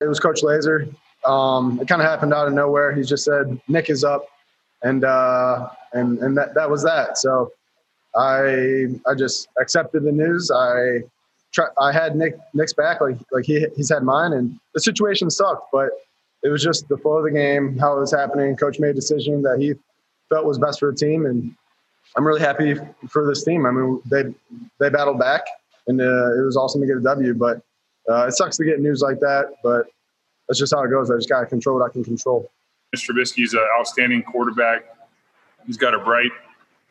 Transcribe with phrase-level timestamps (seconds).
[0.00, 0.92] It was Coach Lazor.
[1.24, 2.92] Um, it kind of happened out of nowhere.
[2.92, 4.26] He just said Nick is up,
[4.82, 7.18] and uh, and and that that was that.
[7.18, 7.52] So
[8.14, 10.50] I I just accepted the news.
[10.50, 11.02] I
[11.52, 15.30] try, I had Nick Nick's back like like he he's had mine, and the situation
[15.30, 15.88] sucked, but
[16.42, 18.56] it was just the flow of the game, how it was happening.
[18.56, 19.74] Coach made a decision that he
[20.28, 21.54] felt was best for the team, and
[22.16, 22.74] I'm really happy
[23.08, 23.66] for this team.
[23.66, 24.24] I mean, they
[24.78, 25.42] they battled back,
[25.86, 27.34] and uh, it was awesome to get a W.
[27.34, 27.62] But
[28.08, 29.86] uh, it sucks to get news like that, but
[30.48, 31.10] that's just how it goes.
[31.10, 32.50] I just got to control what I can control.
[32.94, 33.10] Mr.
[33.10, 34.84] Trubisky's an outstanding quarterback.
[35.66, 36.30] He's got a bright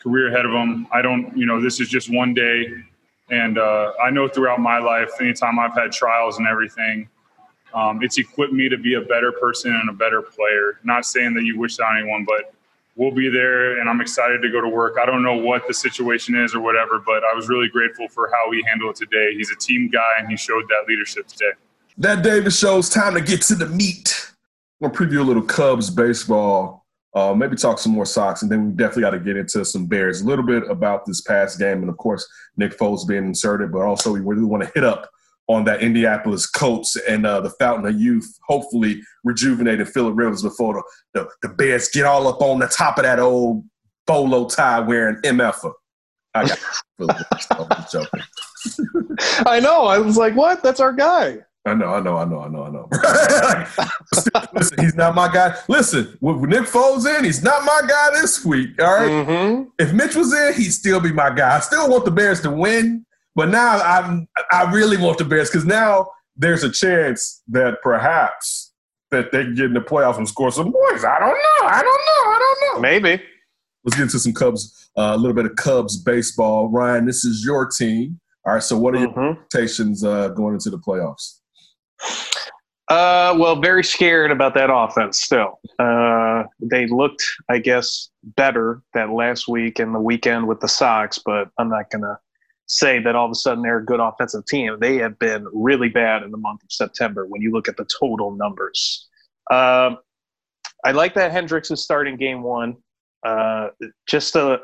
[0.01, 0.87] career ahead of him.
[0.91, 2.73] I don't, you know, this is just one day.
[3.29, 7.07] And uh, I know throughout my life, anytime I've had trials and everything,
[7.73, 10.79] um, it's equipped me to be a better person and a better player.
[10.83, 12.53] Not saying that you wish that on anyone, but
[12.95, 14.97] we'll be there and I'm excited to go to work.
[15.01, 18.31] I don't know what the situation is or whatever, but I was really grateful for
[18.31, 19.35] how he handled it today.
[19.35, 21.51] He's a team guy and he showed that leadership today.
[21.97, 24.31] That Davis shows time to get to the meat.
[24.81, 28.65] I'm gonna preview a little Cubs baseball, uh, maybe talk some more Sox, and then
[28.65, 30.21] we definitely got to get into some Bears.
[30.21, 32.27] A little bit about this past game, and of course
[32.57, 35.09] Nick Foles being inserted, but also we really want to hit up
[35.47, 40.83] on that Indianapolis Colts and uh, the Fountain of Youth, hopefully rejuvenated Philip Rivers before
[41.13, 43.63] the, the, the Bears get all up on the top of that old
[44.07, 45.71] bolo tie wearing MFer.
[46.33, 46.57] I got
[46.97, 48.21] Philip joking.
[49.45, 49.85] I know.
[49.85, 50.63] I was like, what?
[50.63, 51.39] That's our guy.
[51.67, 52.87] I know, I know, I know, I know, I know.
[54.53, 55.55] Listen, he's not my guy.
[55.67, 58.79] Listen, with Nick Foles in, he's not my guy this week.
[58.79, 59.09] All right?
[59.09, 59.63] mm-hmm.
[59.79, 61.55] If Mitch was in, he'd still be my guy.
[61.55, 63.03] I still want the Bears to win,
[63.35, 68.73] but now I'm I really want the Bears because now there's a chance that perhaps
[69.11, 71.05] that they can get in the playoffs and score some points.
[71.05, 71.67] I don't know.
[71.67, 72.31] I don't know.
[72.31, 72.81] I don't know.
[72.81, 73.23] Maybe.
[73.83, 76.69] Let's get into some Cubs, uh, a little bit of Cubs baseball.
[76.69, 78.19] Ryan, this is your team.
[78.45, 78.63] All right.
[78.63, 79.41] So, what are your mm-hmm.
[79.43, 81.39] expectations uh, going into the playoffs?
[82.87, 85.59] Uh, well, very scared about that offense still.
[85.79, 91.19] Uh, they looked, I guess, better that last week and the weekend with the Sox,
[91.23, 92.17] but I'm not going to
[92.67, 94.77] say that all of a sudden they're a good offensive team.
[94.79, 97.85] They have been really bad in the month of September when you look at the
[97.99, 99.07] total numbers.
[99.51, 99.95] Uh,
[100.83, 102.77] I like that Hendricks is starting game one.
[103.23, 103.69] Uh,
[104.07, 104.59] just a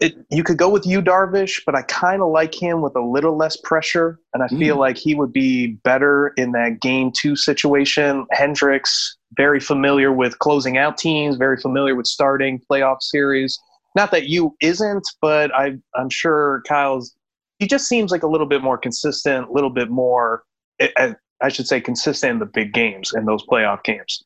[0.00, 3.00] it, you could go with Yu Darvish, but I kind of like him with a
[3.00, 4.80] little less pressure, and I feel mm.
[4.80, 8.26] like he would be better in that game two situation.
[8.32, 13.58] Hendricks, very familiar with closing out teams, very familiar with starting playoff series.
[13.98, 17.14] Not that Yu isn't, but I, I'm sure Kyle's.
[17.58, 20.44] He just seems like a little bit more consistent, a little bit more.
[20.80, 24.22] I, I should say consistent in the big games in those playoff games.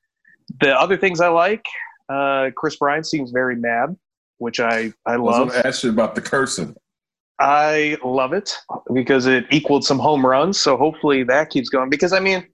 [0.61, 1.65] The other things I like,
[2.11, 3.97] uh, Kris Bryant seems very mad
[4.43, 5.35] which I I love.
[5.35, 6.75] I was going to ask you about the cursing.
[7.39, 8.57] I love it
[8.93, 10.59] because it equaled some home runs.
[10.59, 11.89] So hopefully that keeps going.
[11.89, 12.47] Because I mean,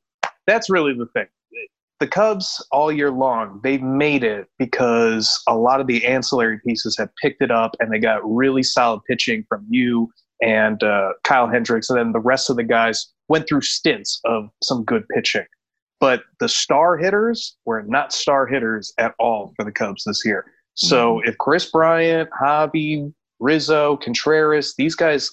[0.47, 1.27] that's really the thing.
[2.01, 6.97] The Cubs all year long, they've made it because a lot of the ancillary pieces
[6.97, 10.09] have picked it up and they got really solid pitching from Yu
[10.41, 11.91] and uh, Kyle Hendricks.
[11.91, 15.45] And then the rest of the guys went through stints of some good pitching.
[15.99, 20.45] But the star hitters were not star hitters at all for the Cubs this year.
[20.75, 21.29] So mm-hmm.
[21.29, 25.31] if Kris Bryant, Javi, Rizzo, Contreras, these guys,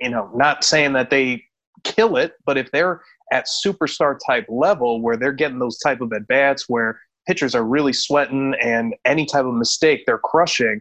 [0.00, 1.44] you know, not saying that they
[1.84, 3.02] kill it, but if they're
[3.32, 7.64] at superstar type level where they're getting those type of at bats where pitchers are
[7.64, 10.80] really sweating and any type of mistake they're crushing,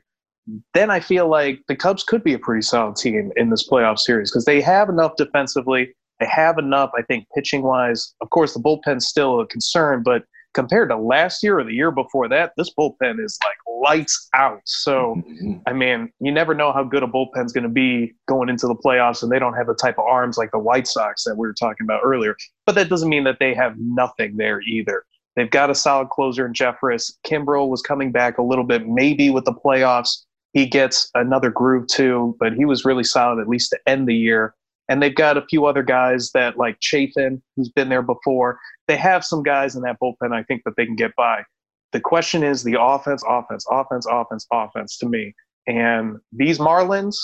[0.73, 3.99] then I feel like the Cubs could be a pretty solid team in this playoff
[3.99, 5.93] series because they have enough defensively.
[6.19, 8.13] They have enough, I think, pitching wise.
[8.21, 10.23] Of course, the bullpen's still a concern, but
[10.57, 14.59] compared to last year or the year before that, this bullpen is like lights out.
[14.65, 15.57] So, mm-hmm.
[15.67, 18.73] I mean, you never know how good a bullpen's going to be going into the
[18.73, 21.45] playoffs, and they don't have the type of arms like the White Sox that we
[21.45, 22.35] were talking about earlier.
[22.65, 25.03] But that doesn't mean that they have nothing there either.
[25.35, 27.13] They've got a solid closer in Jeffress.
[27.23, 30.23] Kimbrel was coming back a little bit, maybe with the playoffs.
[30.53, 34.15] He gets another groove too, but he was really solid at least to end the
[34.15, 34.55] year.
[34.89, 38.59] And they've got a few other guys that like Chafin, who's been there before.
[38.87, 41.43] They have some guys in that bullpen I think that they can get by.
[41.91, 45.33] The question is the offense, offense, offense, offense, offense to me.
[45.67, 47.17] And these Marlins,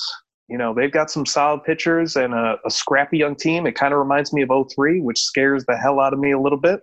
[0.50, 3.66] you know, they've got some solid pitchers and a, a scrappy young team.
[3.66, 6.40] It kind of reminds me of 03, which scares the hell out of me a
[6.40, 6.82] little bit.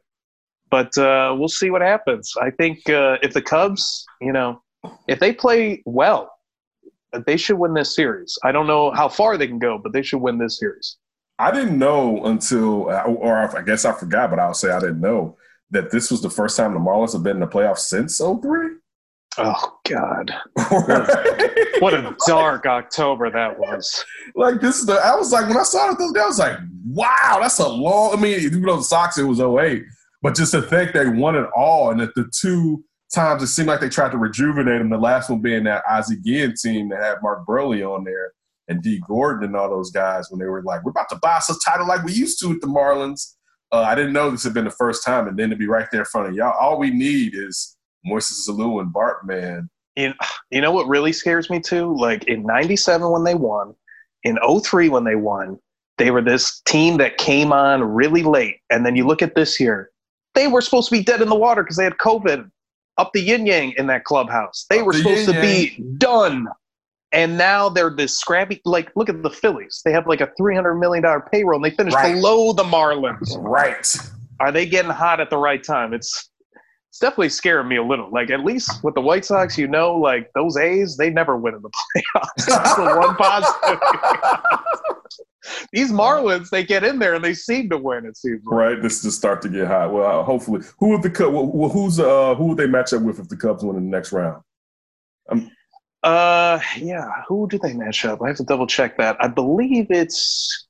[0.70, 2.32] But uh, we'll see what happens.
[2.40, 4.62] I think uh, if the Cubs, you know,
[5.08, 6.31] if they play well,
[7.26, 8.38] they should win this series.
[8.44, 10.96] I don't know how far they can go, but they should win this series.
[11.38, 15.36] I didn't know until, or I guess I forgot, but I'll say I didn't know
[15.70, 18.76] that this was the first time the Marlins have been in the playoffs since 03?
[19.38, 20.34] Oh God!
[21.78, 24.04] what a dark October that was.
[24.34, 24.94] Like this is the.
[24.94, 28.12] I was like when I saw it I was like, wow, that's a long.
[28.12, 29.84] I mean, even though the Sox it was 08,
[30.20, 33.68] but just to think they won it all, and that the two times it seemed
[33.68, 34.90] like they tried to rejuvenate them.
[34.90, 38.32] The last one being that Ozzie Guillen team that had Mark Buehrle on there
[38.68, 41.36] and D Gordon and all those guys when they were like, we're about to buy
[41.36, 43.34] us a title like we used to with the Marlins.
[43.72, 45.86] Uh, I didn't know this had been the first time, and then to be right
[45.92, 47.76] there in front of y'all, all we need is
[48.06, 49.68] Moises Alou and Bartman.
[49.96, 50.12] You,
[50.50, 51.94] you know what really scares me too?
[51.96, 53.74] Like in '97 when they won,
[54.24, 55.58] in 03 when they won,
[55.98, 59.60] they were this team that came on really late, and then you look at this
[59.60, 59.90] year,
[60.34, 62.50] they were supposed to be dead in the water because they had COVID
[63.00, 64.67] up the yin yang in that clubhouse.
[64.70, 66.47] They Up were the supposed to be done.
[67.12, 68.61] And now they're this scrappy.
[68.64, 69.81] Like, look at the Phillies.
[69.85, 71.02] They have like a $300 million
[71.32, 72.14] payroll and they finished Right.
[72.14, 73.37] below the Marlins.
[73.38, 73.97] Right.
[74.38, 75.93] Are they getting hot at the right time?
[75.93, 76.29] It's
[76.91, 78.11] it's definitely scaring me a little.
[78.11, 81.55] Like, at least with the White Sox, you know, like those A's, they never win
[81.55, 81.70] in the
[82.17, 82.47] playoffs.
[82.47, 83.81] That's the one positive.
[85.72, 88.58] These Marlins, they get in there and they seem to win, it seems like.
[88.58, 88.82] Right.
[88.82, 89.92] This is start to get hot.
[89.92, 91.32] Well, hopefully, who would the Cubs?
[91.32, 93.96] Well, who's uh who would they match up with if the Cubs win in the
[93.96, 94.42] next round?
[95.30, 95.50] Um,
[96.02, 97.08] Uh, yeah.
[97.28, 98.22] Who do they match up?
[98.22, 99.16] I have to double check that.
[99.20, 100.66] I believe it's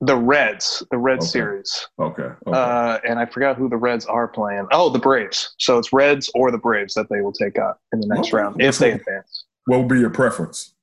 [0.00, 1.26] the Reds, the Red Okay.
[1.26, 1.88] series.
[1.98, 2.22] Okay.
[2.22, 2.36] okay.
[2.52, 4.66] Uh, and I forgot who the Reds are playing.
[4.70, 5.54] Oh, the Braves.
[5.58, 8.36] So it's Reds or the Braves that they will take on in the next Okay.
[8.36, 9.44] round if they advance.
[9.66, 10.74] what would be your preference?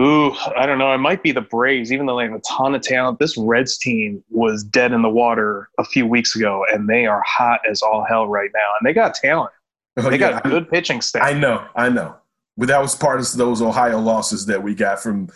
[0.00, 0.92] Ooh, I don't know.
[0.94, 3.18] It might be the Braves, even though they have a ton of talent.
[3.18, 7.22] This Reds team was dead in the water a few weeks ago, and they are
[7.26, 8.70] hot as all hell right now.
[8.80, 9.52] And they got talent.
[9.98, 11.22] Oh, They yeah, got good pitching staff.
[11.22, 11.66] I know.
[11.76, 12.16] I know.
[12.56, 15.28] But that was part of those Ohio losses that we got from.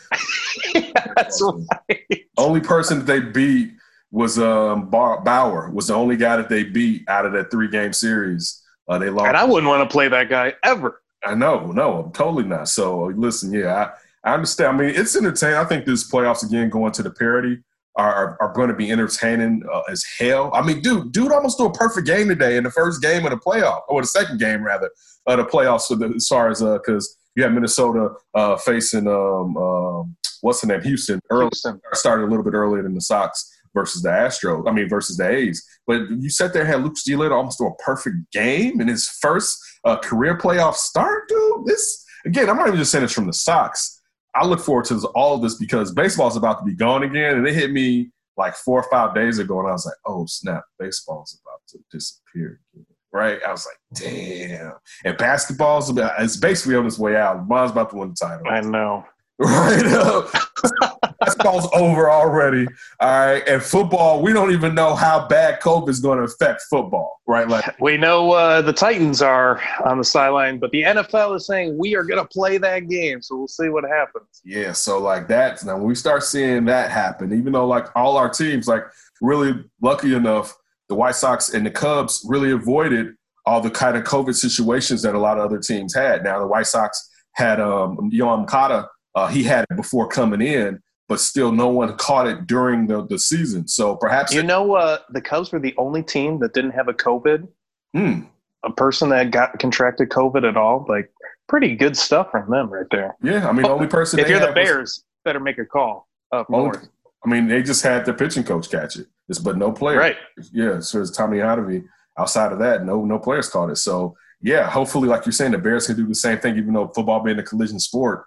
[1.17, 2.25] That's right.
[2.39, 3.73] Only person that they beat
[4.11, 5.71] was um, Bar- Bauer.
[5.71, 8.63] Was the only guy that they beat out of that three game series.
[8.89, 9.29] Uh, they lost.
[9.29, 11.03] And I wouldn't want to play that guy ever.
[11.25, 12.69] I know, no, I'm totally not.
[12.69, 13.91] So listen, yeah, I,
[14.27, 14.77] I understand.
[14.77, 15.57] I mean, it's entertaining.
[15.57, 17.63] I think this playoffs again going to the parity
[17.97, 20.51] are are, going to be entertaining uh, as hell.
[20.53, 23.31] I mean, dude, dude almost threw a perfect game today in the first game of
[23.31, 24.91] the playoff, or the second game rather,
[25.27, 25.87] of the playoffs.
[25.87, 30.67] For the, as far as because you had Minnesota uh, facing um, um, what's the
[30.67, 31.81] name, Houston early Houston.
[31.93, 34.69] started a little bit earlier than the Sox versus the Astros.
[34.69, 35.65] I mean, versus the A's.
[35.87, 39.09] But you sat there and had Lucas Giolito almost do a perfect game in his
[39.09, 41.67] first uh, career playoff start, dude.
[41.67, 43.96] This again, I'm not even just saying this from the Sox.
[44.37, 47.47] I look forward to all of this because baseball's about to be gone again, and
[47.47, 50.65] it hit me like four or five days ago, and I was like, "Oh snap,
[50.79, 52.87] baseball's about to disappear." Again.
[53.13, 53.39] Right?
[53.47, 54.75] I was like, "Damn!"
[55.05, 57.49] And basketball's about, it's basically on its way out.
[57.49, 58.47] Mine's about to win the title.
[58.49, 59.05] I know.
[59.39, 59.85] Right.
[61.27, 62.67] Basketball's over already.
[63.01, 63.47] All right.
[63.49, 67.21] And football, we don't even know how bad COVID is going to affect football.
[67.27, 67.49] Right.
[67.49, 71.77] Like, We know uh, the Titans are on the sideline, but the NFL is saying
[71.77, 74.41] we are going to play that game, so we'll see what happens.
[74.45, 74.73] yeah.
[74.73, 75.65] So, like, that.
[75.65, 78.85] Now, when we start seeing that happen, even though, like, all our teams, like,
[79.21, 80.57] really lucky enough,
[80.89, 83.15] the White Sox and the Cubs really avoided
[83.45, 86.25] all the kind of COVID situations that a lot of other teams had.
[86.25, 90.81] Now, the White Sox had um, Yohan Kata, uh, he had it before coming in,
[91.09, 93.69] but still no one caught it during the, the season.
[93.69, 96.95] So perhaps You know, uh, the Cubs were the only team that didn't have a
[96.95, 97.47] COVID,
[97.95, 98.21] Hmm.
[98.65, 100.85] a person that got contracted COVID at all.
[100.89, 101.11] Like,
[101.49, 103.17] pretty good stuff from them right there.
[103.23, 105.65] Yeah, I mean, the only person If you're the had was- Bears, better make a
[105.65, 106.89] call up Only- north.
[107.25, 109.99] I mean, they just had their pitching coach catch it, It's- but no player.
[109.99, 110.17] Right.
[110.53, 111.85] Yeah, so it's Tommy Hottovy.
[112.19, 113.77] Outside of that, no no players caught it.
[113.77, 116.89] So yeah, hopefully, like you're saying, the Bears can do the same thing, even though
[116.89, 118.25] football being a collision sport,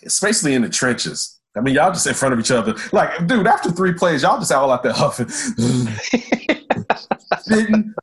[0.00, 1.38] it's basically in the trenches.
[1.56, 2.74] I mean, y'all just in front of each other.
[2.92, 5.28] Like, dude, after three plays, y'all just all out there huffing.
[7.40, 7.94] Sitting.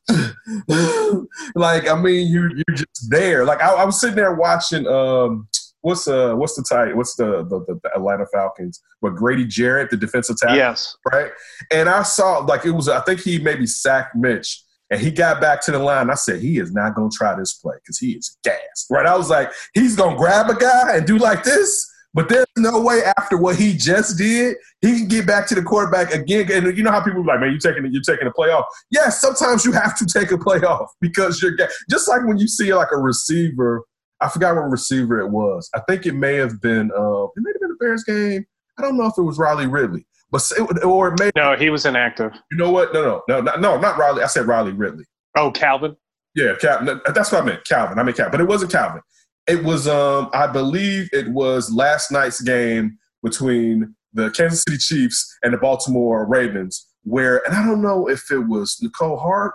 [1.55, 3.43] like, I mean, you you're just there.
[3.43, 4.87] Like, I, I was sitting there watching.
[4.87, 5.47] Um,
[5.81, 6.95] what's uh, what's the title?
[6.95, 8.81] What's the, the the Atlanta Falcons?
[9.01, 10.95] but Grady Jarrett, the defensive tackle, yes.
[11.11, 11.31] right?
[11.71, 12.87] And I saw like it was.
[12.87, 14.63] I think he maybe sacked Mitch.
[14.89, 16.09] And he got back to the line.
[16.09, 18.87] I said, he is not going to try this play because he is gassed.
[18.89, 19.05] Right?
[19.05, 21.89] I was like, he's going to grab a guy and do like this.
[22.13, 25.61] But there's no way after what he just did, he can get back to the
[25.61, 26.51] quarterback again.
[26.51, 28.65] And you know how people be like, man, you taking you're taking a play off.
[28.89, 31.55] Yes, sometimes you have to take a play off because you're
[31.89, 33.85] just like when you see like a receiver.
[34.19, 35.67] I forgot what receiver it was.
[35.73, 36.91] I think it may have been.
[36.91, 38.45] Uh, it may have been a Bears game.
[38.77, 41.31] I don't know if it was Riley Ridley, but it, or it may.
[41.35, 42.33] No, he was inactive.
[42.51, 42.93] You know what?
[42.93, 44.21] No, no, no, no, no, not Riley.
[44.21, 45.05] I said Riley Ridley.
[45.37, 45.95] Oh, Calvin.
[46.35, 47.01] Yeah, Calvin.
[47.13, 47.65] That's what I meant.
[47.65, 47.99] Calvin.
[47.99, 49.01] I mean Calvin, but it wasn't Calvin.
[49.47, 55.37] It was, um, I believe, it was last night's game between the Kansas City Chiefs
[55.43, 59.53] and the Baltimore Ravens, where, and I don't know if it was Mecole Hart,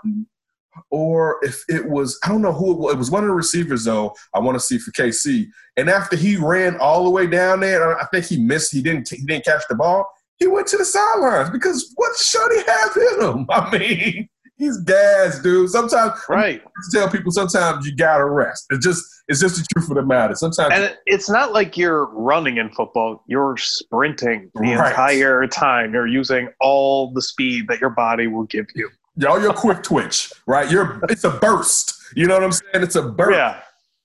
[0.90, 2.95] or if it was I don't know who it was.
[2.95, 4.14] It was one of the receivers though.
[4.35, 5.47] I want to see for KC.
[5.76, 8.73] And after he ran all the way down there, I think he missed.
[8.73, 9.09] He didn't.
[9.09, 10.07] He didn't catch the ball.
[10.38, 13.47] He went to the sidelines because what should he have in him?
[13.50, 15.70] I mean, he's gas, dude.
[15.70, 16.62] Sometimes right.
[16.92, 18.66] Tell people sometimes you gotta rest.
[18.70, 20.34] It's just it's just the truth of the matter.
[20.34, 23.22] Sometimes and it's not like you're running in football.
[23.26, 24.90] You're sprinting the right.
[24.90, 25.94] entire time.
[25.94, 28.90] You're using all the speed that your body will give you.
[29.16, 30.70] Y'all, your quick twitch, right?
[30.70, 31.94] You're it's a burst.
[32.14, 32.84] You know what I'm saying?
[32.84, 33.32] It's a burst.
[33.32, 33.60] Yeah.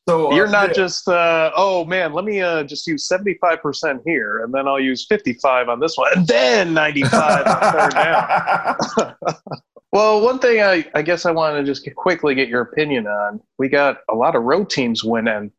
[0.09, 0.73] So uh, you're not yeah.
[0.73, 4.79] just uh, oh man, let me uh, just use 75 percent here, and then I'll
[4.79, 9.15] use 55 on this one, and then 95 on third down.
[9.91, 13.41] well, one thing I, I guess I want to just quickly get your opinion on.
[13.59, 15.51] We got a lot of road teams winning.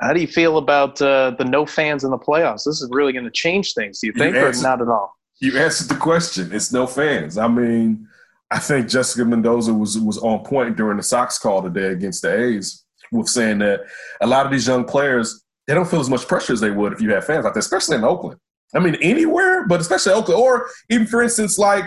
[0.00, 2.64] How do you feel about uh, the no fans in the playoffs?
[2.64, 4.00] This is really going to change things.
[4.00, 5.14] Do you think, you answered, or not at all?
[5.42, 6.50] You answered the question.
[6.52, 7.36] It's no fans.
[7.36, 8.06] I mean
[8.50, 12.34] I think Jessica Mendoza was was on point during the Sox call today against the
[12.34, 13.80] A's with saying that
[14.20, 16.92] a lot of these young players they don't feel as much pressure as they would
[16.92, 18.40] if you had fans out there, especially in Oakland.
[18.74, 21.84] I mean, anywhere, but especially Oakland, or even for instance, like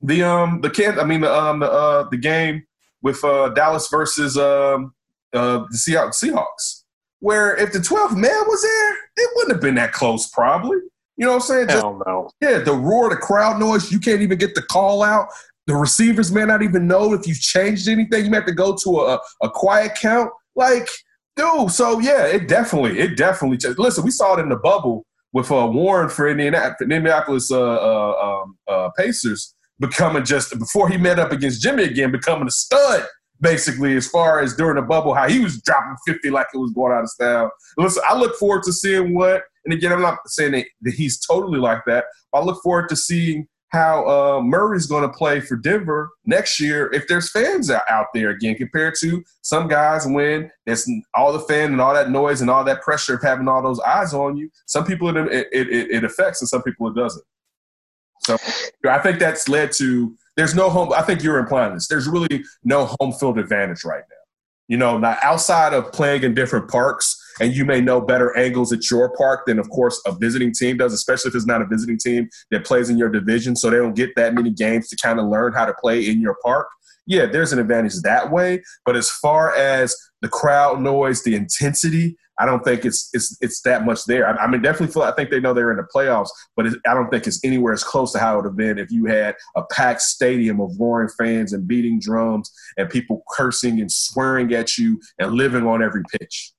[0.00, 2.64] the um the can I mean the um the uh the game
[3.02, 4.94] with uh Dallas versus um
[5.32, 6.82] uh the Seahawks,
[7.20, 10.78] where if the 12th man was there, it wouldn't have been that close, probably.
[11.16, 11.68] You know what I'm saying?
[11.68, 12.30] Hell Just, no.
[12.40, 15.28] Yeah, the roar, the crowd noise, you can't even get the call out.
[15.66, 18.24] The receivers may not even know if you've changed anything.
[18.24, 20.30] You may have to go to a, a quiet count.
[20.56, 20.88] Like,
[21.36, 23.78] dude, so yeah, it definitely, it definitely changed.
[23.78, 28.56] Listen, we saw it in the bubble with uh, Warren for Indianapolis, uh, uh, um,
[28.68, 33.06] uh, Pacers becoming just, before he met up against Jimmy again, becoming a stud
[33.42, 36.72] basically, as far as during the bubble, how he was dropping 50 like it was
[36.72, 37.50] going out of style.
[37.76, 41.58] Listen, I look forward to seeing what, and again, I'm not saying that he's totally
[41.58, 42.04] like that.
[42.32, 46.92] I look forward to seeing how uh, Murray's going to play for Denver next year
[46.92, 51.72] if there's fans out there again, compared to some guys when there's all the fan
[51.72, 54.50] and all that noise and all that pressure of having all those eyes on you.
[54.66, 57.24] Some people it, it, it, it affects and some people it doesn't.
[58.24, 58.36] So
[58.88, 60.92] I think that's led to there's no home.
[60.92, 61.88] I think you're implying this.
[61.88, 64.16] There's really no home field advantage right now.
[64.68, 68.72] You know, now outside of playing in different parks, and you may know better angles
[68.72, 71.66] at your park than, of course, a visiting team does, especially if it's not a
[71.66, 74.96] visiting team that plays in your division, so they don't get that many games to
[74.96, 76.68] kind of learn how to play in your park.
[77.04, 78.62] Yeah, there's an advantage that way.
[78.86, 83.60] But as far as the crowd noise, the intensity, I don't think it's it's it's
[83.62, 84.28] that much there.
[84.28, 86.74] I, I mean, definitely feel I think they know they're in the playoffs, but it,
[86.88, 89.06] I don't think it's anywhere as close to how it would have been if you
[89.06, 94.54] had a packed stadium of roaring fans and beating drums and people cursing and swearing
[94.54, 96.52] at you and living on every pitch.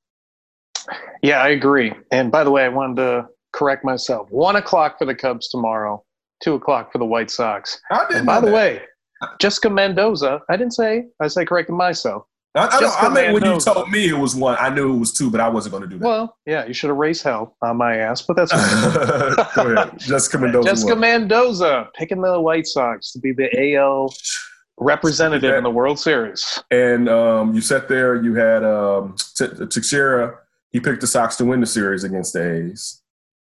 [1.22, 1.94] Yeah, I agree.
[2.12, 4.30] And by the way, I wanted to correct myself.
[4.32, 6.04] One o'clock for the Cubs tomorrow.
[6.42, 7.80] Two o'clock for the White Sox.
[7.92, 8.54] I didn't and by the that.
[8.54, 8.82] way,
[9.40, 10.42] Jessica Mendoza.
[10.50, 11.06] I didn't say.
[11.22, 12.24] I say correcting myself.
[12.56, 15.12] I, I, I mean, when you told me it was one, I knew it was
[15.12, 16.06] two, but I wasn't going to do that.
[16.06, 18.52] Well, yeah, you should have raised hell on my ass, but that's
[19.56, 19.98] Go ahead.
[19.98, 20.70] Jessica Mendoza.
[20.70, 24.14] Jessica Mendoza picking the White Sox to be the AL
[24.78, 26.62] representative in the World Series.
[26.70, 30.38] And um, you sat there, you had um, Teixeira
[30.74, 33.02] he picked the Sox to win the series against the A's.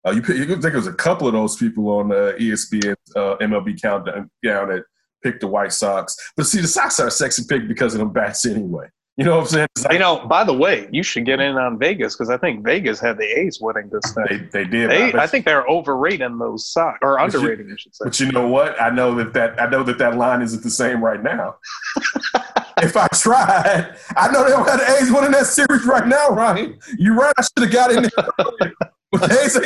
[0.06, 3.38] Uh, you, you think it was a couple of those people on the ESPN uh,
[3.38, 4.84] MLB countdown that
[5.24, 6.16] picked the White Sox.
[6.36, 8.90] But see, the Sox are a sexy pick because of them bats anyway.
[9.16, 9.68] You know what I'm saying?
[9.84, 12.66] Like, you know, by the way, you should get in on Vegas because I think
[12.66, 14.50] Vegas had the A's winning this thing.
[14.52, 14.90] They, they did.
[14.90, 18.06] They, I, I think they're overrating those Sox or underrating, you, I should say.
[18.06, 18.82] But you know what?
[18.82, 21.58] I know that that I know that that line isn't the same right now.
[22.82, 26.30] if I tried, I know they don't have the A's winning that series right now,
[26.30, 26.78] Ryan.
[26.98, 27.34] You're right.
[27.38, 28.74] I should have got in there.
[29.12, 29.62] But A's, I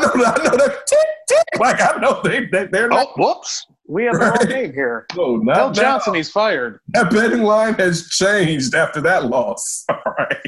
[0.00, 1.60] know, I know that tick tick.
[1.60, 2.92] Like I know they, they they're.
[2.92, 3.66] Oh, whoops.
[3.86, 4.38] We have right?
[4.40, 5.06] the wrong game here.
[5.14, 6.80] No, not Mel Johnson, he's fired.
[6.88, 9.84] That betting line has changed after that loss.
[9.88, 10.38] All right.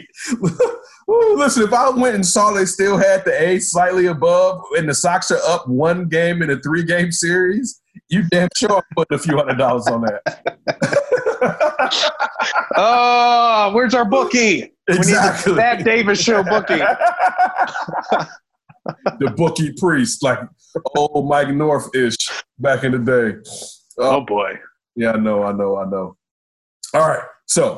[1.37, 4.95] Listen, if I went and saw they still had the A slightly above and the
[4.95, 9.17] Sox are up one game in a three game series, you damn sure I'm putting
[9.17, 11.75] a few hundred dollars on that.
[12.77, 14.73] oh, where's our bookie?
[14.89, 15.53] Exactly.
[15.53, 16.79] We need that Davis show bookie.
[19.19, 20.39] the bookie priest, like
[20.97, 22.17] old Mike North ish
[22.59, 23.39] back in the day.
[23.99, 24.59] Oh, oh boy.
[24.95, 26.17] Yeah, I know, I know, I know.
[26.95, 27.77] All right, so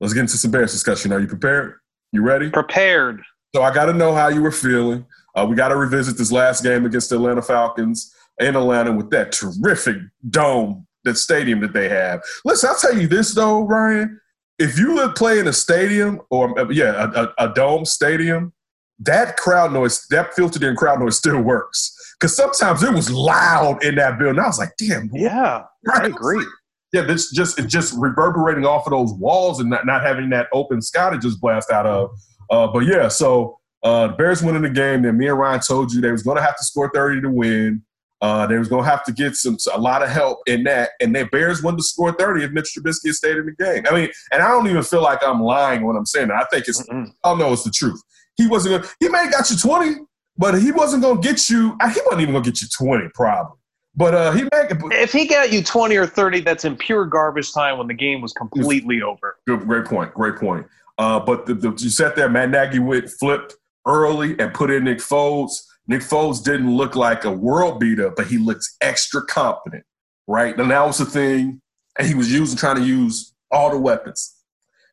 [0.00, 1.12] let's get into some Bears discussion.
[1.12, 1.76] Are you prepared?
[2.12, 2.50] You ready?
[2.50, 3.22] Prepared.
[3.54, 5.06] So I got to know how you were feeling.
[5.34, 9.10] Uh, we got to revisit this last game against the Atlanta Falcons in Atlanta with
[9.10, 9.96] that terrific
[10.28, 12.22] dome, that stadium that they have.
[12.44, 14.20] Listen, I'll tell you this though, Ryan.
[14.58, 18.52] If you live play in a stadium or yeah, a, a, a dome stadium,
[19.00, 21.96] that crowd noise, that filtered in crowd noise still works.
[22.18, 24.38] Because sometimes it was loud in that building.
[24.38, 25.10] I was like, damn.
[25.14, 26.02] Yeah, right.
[26.02, 26.44] I agree.
[26.92, 30.48] Yeah, this just it's just reverberating off of those walls and not, not having that
[30.52, 32.10] open sky to just blast out of.
[32.50, 35.02] Uh, but yeah, so uh, the Bears winning the game.
[35.02, 37.30] Then me and Ryan told you they was going to have to score 30 to
[37.30, 37.82] win.
[38.20, 40.90] Uh, they was going to have to get some a lot of help in that,
[41.00, 43.84] and the Bears wanted to score 30 if Mitch Trubisky had stayed in the game.
[43.90, 46.36] I mean, and I don't even feel like I'm lying when I'm saying that.
[46.36, 47.12] I think it's Mm-mm.
[47.24, 48.02] I know it's the truth.
[48.36, 48.82] He wasn't.
[48.82, 49.96] Gonna, he may have got you 20,
[50.36, 51.76] but he wasn't going to get you.
[51.80, 53.56] He wasn't even going to get you 20, probably.
[53.96, 54.68] But uh, he may.
[55.02, 58.20] If he got you 20 or 30, that's in pure garbage time when the game
[58.20, 59.36] was completely over.
[59.46, 60.14] Good, great point.
[60.14, 60.66] Great point.
[60.98, 64.84] Uh, but the, the, you sat there, Matt Nagy went flipped early and put in
[64.84, 65.62] Nick Foles.
[65.90, 69.82] Nick Foles didn't look like a world beater, but he looks extra confident,
[70.28, 70.56] right?
[70.56, 71.60] And that was the thing.
[71.98, 74.36] And he was using, trying to use all the weapons.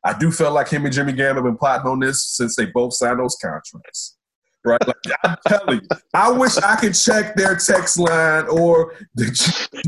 [0.04, 2.66] I do feel like him and Jimmy Graham have been plotting on this since they
[2.66, 4.18] both signed those contracts.
[4.66, 4.82] Right?
[4.88, 8.96] Like, I'm telling you, I wish I could check their text line or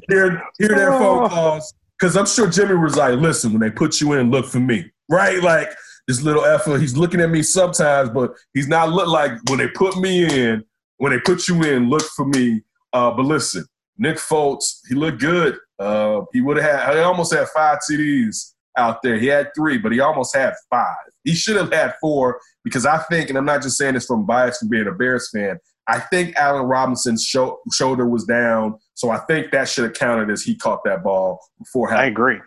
[0.10, 1.28] hear, hear their phone oh.
[1.30, 1.74] calls.
[2.00, 4.92] Because I'm sure Jimmy was like, listen, when they put you in, look for me.
[5.10, 5.42] Right?
[5.42, 5.72] Like,
[6.08, 6.82] this little effort.
[6.82, 10.64] He's looking at me sometimes, but he's not look like when they put me in.
[11.00, 12.62] When they put you in, look for me.
[12.94, 13.66] Uh, but listen,
[13.98, 15.58] Nick Foles, he looked good.
[15.80, 16.96] Uh, he would have had.
[16.96, 19.18] He almost had five TDs out there.
[19.18, 20.96] He had three, but he almost had five.
[21.24, 24.26] He should have had four because I think, and I'm not just saying this from
[24.26, 25.58] bias from being a Bears fan.
[25.88, 30.44] I think Allen Robinson's shoulder was down, so I think that should have counted as
[30.44, 31.92] he caught that ball before.
[31.92, 32.40] I agree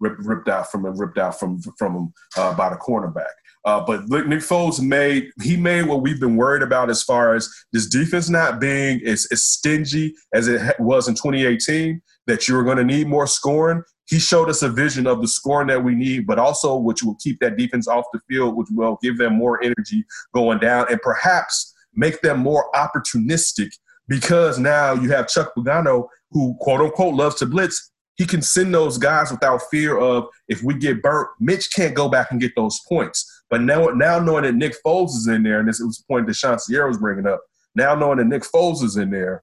[0.00, 3.24] ripped, ripped out from him, ripped out from from him uh, by the cornerback.
[3.66, 7.52] Uh, but Nick Foles made he made what we've been worried about as far as
[7.72, 12.00] this defense not being as, as stingy as it was in 2018.
[12.28, 13.82] That you were going to need more scoring.
[14.08, 17.16] He showed us a vision of the scoring that we need, but also which will
[17.16, 20.04] keep that defense off the field, which will give them more energy
[20.34, 23.70] going down, and perhaps make them more opportunistic
[24.08, 28.74] because now you have Chuck Pagano, who quote unquote loves to blitz, he can send
[28.74, 32.52] those guys without fear of if we get burnt, Mitch can't go back and get
[32.56, 33.35] those points.
[33.50, 36.26] But now, now knowing that Nick Foles is in there, and this was the point
[36.26, 37.40] that Sean Sierra was bringing up.
[37.74, 39.42] Now knowing that Nick Foles is in there,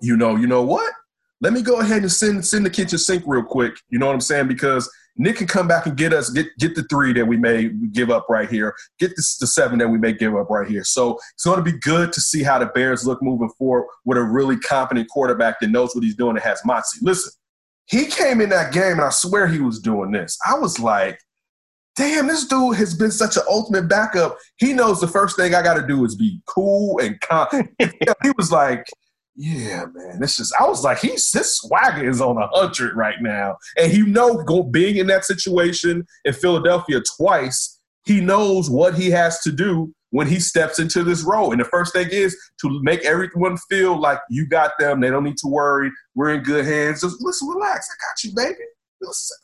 [0.00, 0.92] you know, you know what?
[1.42, 3.74] Let me go ahead and send send the kitchen sink real quick.
[3.88, 4.48] You know what I'm saying?
[4.48, 7.68] Because Nick can come back and get us get get the three that we may
[7.92, 10.84] give up right here, get the, the seven that we may give up right here.
[10.84, 14.18] So it's going to be good to see how the Bears look moving forward with
[14.18, 17.00] a really competent quarterback that knows what he's doing and has moxie.
[17.02, 17.32] Listen,
[17.86, 20.38] he came in that game, and I swear he was doing this.
[20.46, 21.18] I was like,
[21.96, 24.38] damn, this dude has been such an ultimate backup.
[24.56, 27.48] He knows the first thing I got to do is be cool and calm.
[27.78, 28.86] he was like,
[29.36, 33.20] yeah, man, this just, I was like, he's, his swagger is on a hundred right
[33.20, 33.56] now.
[33.78, 39.10] And you know, go, being in that situation in Philadelphia twice, he knows what he
[39.10, 41.52] has to do when he steps into this role.
[41.52, 45.00] And the first thing is to make everyone feel like you got them.
[45.00, 45.90] They don't need to worry.
[46.14, 47.02] We're in good hands.
[47.02, 47.88] Just listen, relax.
[47.90, 48.64] I got you, baby.
[49.00, 49.36] Listen,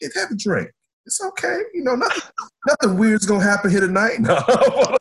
[0.00, 0.70] get have a drink.
[1.06, 1.60] It's okay.
[1.72, 2.22] You know, nothing,
[2.66, 4.18] nothing weird's gonna happen here tonight.
[4.20, 4.38] No.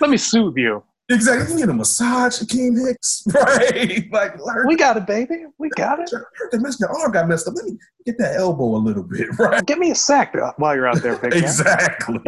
[0.00, 0.84] Let me soothe you.
[1.10, 1.42] Exactly.
[1.42, 3.24] You can get a massage, Akiem Hicks.
[3.34, 4.10] Right.
[4.12, 5.46] Like we got it, baby.
[5.58, 6.10] We got it.
[6.10, 7.54] Heard that messed your arm got messed up.
[7.56, 9.64] Let me get that elbow a little bit, right?
[9.66, 12.20] Give me a sack while you're out there, big Exactly.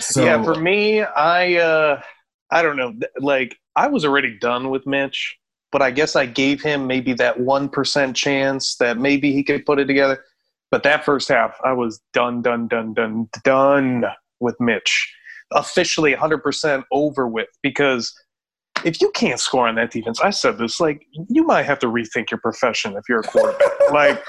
[0.00, 2.00] so, yeah, for me, I uh
[2.50, 2.92] I don't know.
[3.18, 5.38] Like I was already done with Mitch,
[5.72, 9.64] but I guess I gave him maybe that one percent chance that maybe he could
[9.66, 10.22] put it together.
[10.72, 14.04] But that first half, I was done, done, done, done, done
[14.40, 15.14] with Mitch
[15.54, 18.12] officially 100% over with because
[18.84, 21.86] if you can't score on that defense, I said this, like, you might have to
[21.86, 23.68] rethink your profession if you're a quarterback.
[23.92, 24.24] like,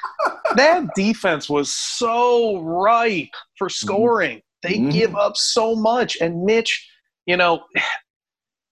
[0.55, 3.85] that defense was so ripe for mm-hmm.
[3.85, 4.41] scoring.
[4.61, 4.89] They mm-hmm.
[4.89, 6.17] give up so much.
[6.19, 6.87] And Mitch,
[7.25, 7.63] you know,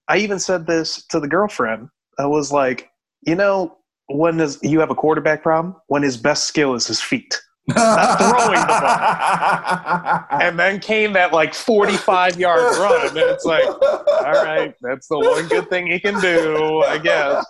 [0.10, 1.88] I even said this to the girlfriend.
[2.20, 2.90] I was like,
[3.26, 7.02] you know, when is, you have a quarterback problem, when his best skill is his
[7.02, 10.41] feet not throwing the ball.
[10.41, 13.10] and then came that like 45 yard run.
[13.10, 17.45] And it's like, all right, that's the one good thing he can do, I guess.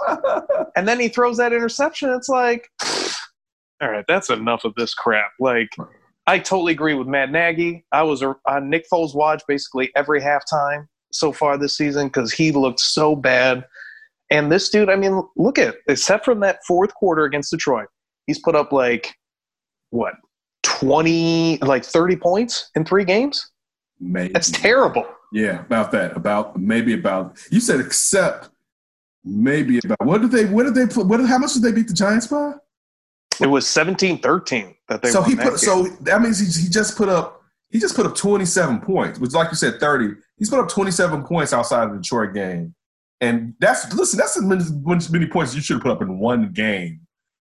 [0.76, 2.10] And then he throws that interception.
[2.12, 2.69] It's like,
[3.82, 5.32] all right, that's enough of this crap.
[5.39, 5.69] Like,
[6.28, 7.84] I totally agree with Matt Nagy.
[7.91, 12.52] I was on Nick Foles' watch basically every halftime so far this season because he
[12.52, 13.65] looked so bad.
[14.30, 17.88] And this dude, I mean, look at except from that fourth quarter against Detroit,
[18.28, 19.13] he's put up like
[19.91, 20.15] what
[20.63, 23.51] 20 like 30 points in three games?
[23.99, 24.34] Maybe.
[24.34, 25.06] That's terrible.
[25.32, 28.49] Yeah about that about maybe about you said except
[29.23, 31.88] maybe about what did they what did they put what how much did they beat
[31.88, 32.54] the giants by?
[33.39, 37.08] It was 17-13 that they so he put so that means he, he just put
[37.08, 40.67] up he just put up 27 points which like you said 30 he's put up
[40.67, 42.73] 27 points outside of the detroit game.
[43.21, 44.63] And that's listen that's as many,
[45.12, 47.01] many points you should have put up in one game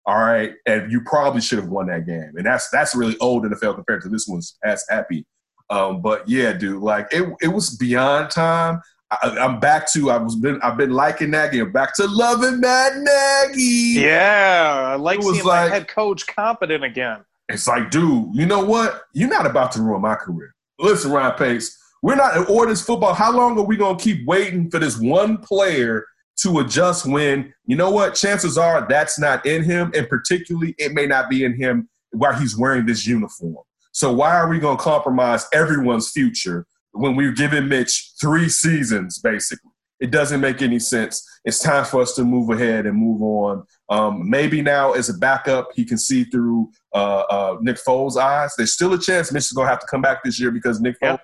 [0.09, 3.43] All right, and you probably should have won that game, and that's that's really old
[3.43, 5.23] NFL compared to this one's past happy.
[5.69, 8.81] Um, but yeah, dude, like it, it was beyond time.
[9.11, 11.59] I, am back to I was been I've been liking Nagy.
[11.59, 14.01] I'm back to loving Matt Nagy.
[14.01, 17.23] Yeah, I like seeing like, my head coach competent again.
[17.47, 19.03] It's like, dude, you know what?
[19.13, 20.55] You're not about to ruin my career.
[20.79, 23.13] Listen, Ryan Pace, we're not in orders football.
[23.13, 26.03] How long are we gonna keep waiting for this one player
[26.41, 28.15] to adjust when you know what?
[28.15, 32.33] Chances are that's not in him, and particularly it may not be in him while
[32.33, 33.63] he's wearing this uniform.
[33.91, 39.71] So why are we gonna compromise everyone's future when we're giving Mitch three seasons, basically.
[39.99, 41.25] It doesn't make any sense.
[41.43, 43.63] It's time for us to move ahead and move on.
[43.89, 48.53] Um, maybe now, as a backup, he can see through uh, uh, Nick Foles' eyes.
[48.57, 50.79] There's still a chance Mitch is going to have to come back this year because
[50.79, 51.19] Nick yep.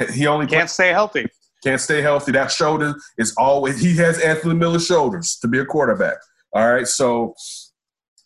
[0.00, 1.26] Foles, he only can't stay healthy.
[1.62, 2.32] Can't stay healthy.
[2.32, 6.16] That shoulder is always, he has Anthony Miller's shoulders to be a quarterback.
[6.52, 6.86] All right.
[6.86, 7.34] So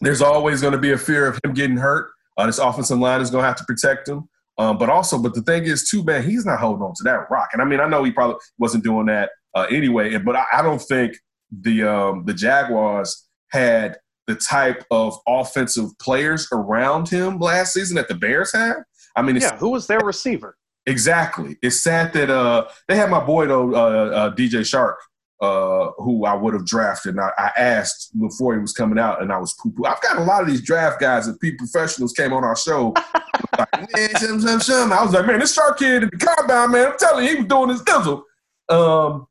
[0.00, 2.10] there's always going to be a fear of him getting hurt.
[2.36, 4.28] Uh, this offensive line is going to have to protect him.
[4.58, 7.30] Um, but also, but the thing is, too, man, he's not holding on to that
[7.30, 7.50] rock.
[7.52, 10.62] And I mean, I know he probably wasn't doing that uh, anyway, but I, I,
[10.62, 11.16] don't think
[11.50, 18.08] the um, the Jaguars had the type of offensive players around him last season that
[18.08, 18.76] the Bears had.
[19.16, 20.56] I mean, yeah, who was their receiver?
[20.86, 21.56] Exactly.
[21.62, 24.94] It's sad that uh, they had my boy though, uh, uh DJ Chark,
[25.40, 27.14] uh, who I would have drafted.
[27.14, 29.84] And I, I, asked before he was coming out, and I was poo poo.
[29.84, 32.94] I've got a lot of these draft guys that people professionals came on our show.
[33.58, 34.92] like, man, shum, shum, shum.
[34.92, 36.92] I was like, man, this Chark kid in the combine, man.
[36.92, 38.22] I'm telling you, he was doing his dizzle.
[38.68, 39.26] Um,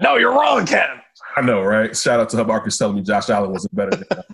[0.00, 1.00] no, you're wrong, Ken.
[1.36, 1.96] I know, right?
[1.96, 4.24] Shout out to Marcus telling me Josh Allen wasn't better than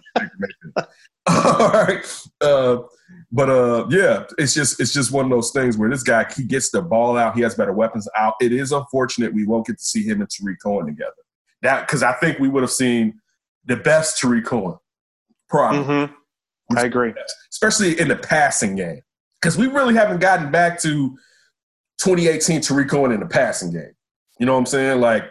[1.27, 2.05] All right.
[2.41, 2.79] Uh,
[3.33, 6.45] but uh, yeah, it's just it's just one of those things where this guy he
[6.45, 8.35] gets the ball out, he has better weapons out.
[8.41, 11.13] It is unfortunate we won't get to see him and Tarik Cohen together.
[11.63, 13.21] That because I think we would have seen
[13.65, 14.77] the best Tarik Cohen.
[15.49, 15.81] Probably.
[15.81, 16.79] Mm-hmm.
[16.79, 17.13] I agree,
[17.51, 19.01] especially in the passing game
[19.41, 21.11] because we really haven't gotten back to
[22.03, 23.93] 2018 Tarik Cohen in the passing game.
[24.39, 25.01] You know what I'm saying?
[25.01, 25.25] Like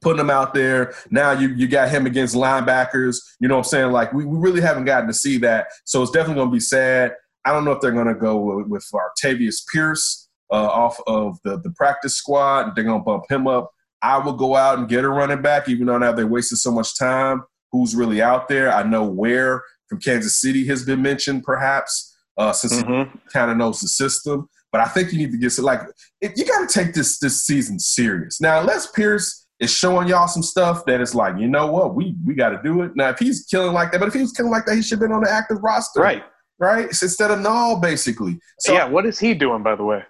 [0.00, 0.94] putting him out there.
[1.10, 3.18] Now you you got him against linebackers.
[3.40, 3.92] You know what I'm saying?
[3.92, 5.68] Like we, we really haven't gotten to see that.
[5.84, 7.14] So it's definitely going to be sad.
[7.44, 11.58] I don't know if they're going to go with, with Pierce uh, off of the,
[11.58, 12.74] the practice squad.
[12.74, 13.70] They're going to bump him up.
[14.02, 16.70] I will go out and get a running back, even though now they wasted so
[16.70, 17.42] much time.
[17.72, 18.72] Who's really out there?
[18.72, 23.10] I know where from Kansas City has been mentioned, perhaps, uh, since mm-hmm.
[23.12, 24.48] he kind of knows the system.
[24.72, 25.82] But I think you need to get like
[26.22, 28.40] you got to take this this season serious.
[28.40, 32.16] Now, Les Pierce is showing y'all some stuff that is like, you know what, we
[32.26, 32.92] we got to do it.
[32.96, 34.92] Now, if he's killing like that, but if he was killing like that, he should
[34.92, 36.24] have been on the active roster, right?
[36.58, 38.38] Right, instead of null, basically.
[38.58, 40.02] So yeah, what is he doing, by the way?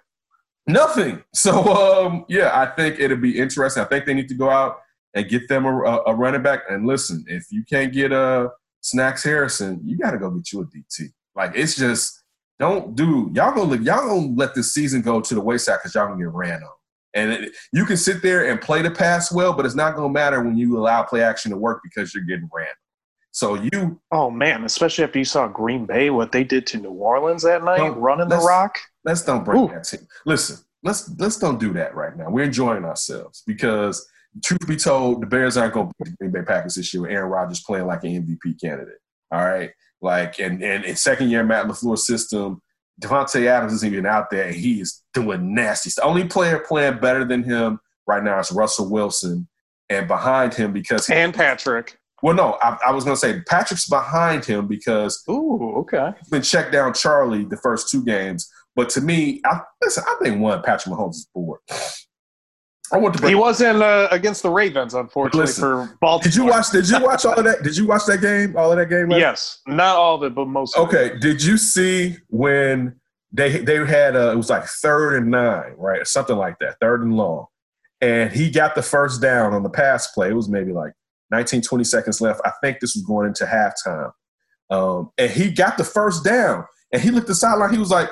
[0.67, 1.23] Nothing.
[1.33, 3.83] So um, yeah, I think it'll be interesting.
[3.83, 4.77] I think they need to go out
[5.13, 6.61] and get them a, a running back.
[6.69, 8.47] And listen, if you can't get a uh,
[8.81, 11.09] Snacks Harrison, you got to go get you a DT.
[11.35, 12.23] Like it's just
[12.59, 16.07] don't do y'all gonna y'all gonna let this season go to the wayside because y'all
[16.07, 16.69] gonna get ran on.
[17.13, 20.09] And it, you can sit there and play the pass well, but it's not going
[20.09, 22.67] to matter when you allow play action to work because you're getting ran.
[23.31, 23.99] So you.
[24.11, 27.63] Oh man, especially after you saw Green Bay, what they did to New Orleans that
[27.63, 28.77] night, running the rock.
[29.05, 29.67] Let's don't break Ooh.
[29.69, 30.05] that team.
[30.25, 32.29] Listen, let's let's don't do that right now.
[32.29, 34.05] We're enjoying ourselves because,
[34.43, 37.03] truth be told, the Bears aren't going to beat the Green Bay Packers this year.
[37.03, 38.99] With Aaron Rodgers playing like an MVP candidate.
[39.31, 39.71] All right,
[40.01, 42.61] like and and in second year Matt LaFleur system,
[43.01, 44.51] Davante Adams isn't even out there.
[44.51, 45.89] He is doing nasty.
[45.95, 49.47] The only player playing better than him right now is Russell Wilson,
[49.89, 51.97] and behind him because he, and Patrick.
[52.21, 56.29] Well, no, I, I was going to say Patrick's behind him because ooh, okay, he's
[56.29, 58.49] been checked down Charlie the first two games.
[58.75, 61.59] But to me, I, listen, I think one Patrick Mahomes is bored.
[62.93, 63.27] I want to.
[63.27, 66.23] He wasn't uh, against the Ravens, unfortunately, Listen, for Baltimore.
[66.23, 66.71] Did you watch?
[66.71, 67.63] Did you watch all of that?
[67.63, 68.55] Did you watch that game?
[68.57, 69.11] All of that game?
[69.11, 70.77] Yes, not all of it, but most.
[70.77, 71.17] Okay.
[71.19, 72.99] Did you see when
[73.31, 77.01] they they had a, it was like third and nine, right, something like that, third
[77.01, 77.45] and long,
[78.01, 80.29] and he got the first down on the pass play.
[80.29, 80.93] It was maybe like
[81.31, 82.41] 19, 20 seconds left.
[82.43, 84.11] I think this was going into halftime,
[84.69, 87.71] um, and he got the first down, and he looked the sideline.
[87.71, 88.09] He was like.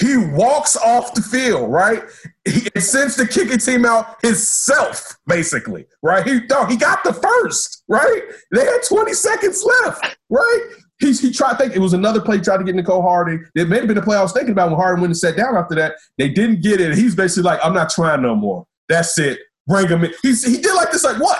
[0.00, 2.02] He walks off the field, right?
[2.46, 6.26] He sends the kicking team out himself, basically, right?
[6.26, 8.22] He he got the first, right?
[8.50, 10.70] They had 20 seconds left, right?
[11.00, 13.46] He, he tried, I think it was another play, tried to get Mecole Hardman.
[13.54, 15.36] It may have been the play I was thinking about when Hardman went and sat
[15.36, 15.94] down after that.
[16.18, 16.94] They didn't get it.
[16.94, 18.66] He's basically like, I'm not trying no more.
[18.88, 19.38] That's it.
[19.66, 20.12] Bring him in.
[20.22, 21.38] He's, he did like this, like, what?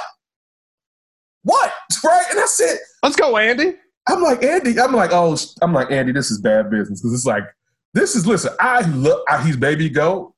[1.43, 1.73] What?
[2.03, 2.25] Right?
[2.31, 3.75] And I said, Let's go, Andy.
[4.09, 7.01] I'm like, Andy, I'm like, oh, I'm like, Andy, this is bad business.
[7.01, 7.45] Because it's like,
[7.95, 8.53] this is listen.
[8.61, 10.35] I love he's baby goat.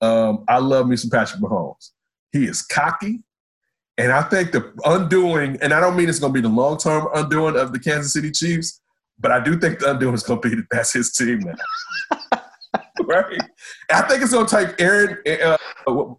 [0.00, 1.90] Um, I love me some Patrick Mahomes.
[2.32, 3.20] He is cocky.
[3.98, 6.76] And I think the undoing, and I don't mean it's going to be the long
[6.76, 8.80] term undoing of the Kansas City Chiefs,
[9.18, 12.40] but I do think the undoing is going to be that that's his team now.
[13.04, 13.40] right?
[13.90, 15.16] I think it's going to take Aaron.
[15.26, 15.56] Uh,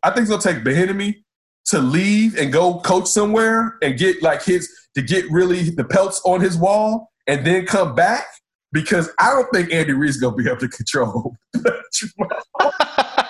[0.02, 1.23] I think it's going to take Bieniemy
[1.65, 6.21] to leave and go coach somewhere and get like his to get really the pelts
[6.26, 8.26] on his wall and then come back
[8.71, 11.36] because I don't think Andy Reid's to be able to control.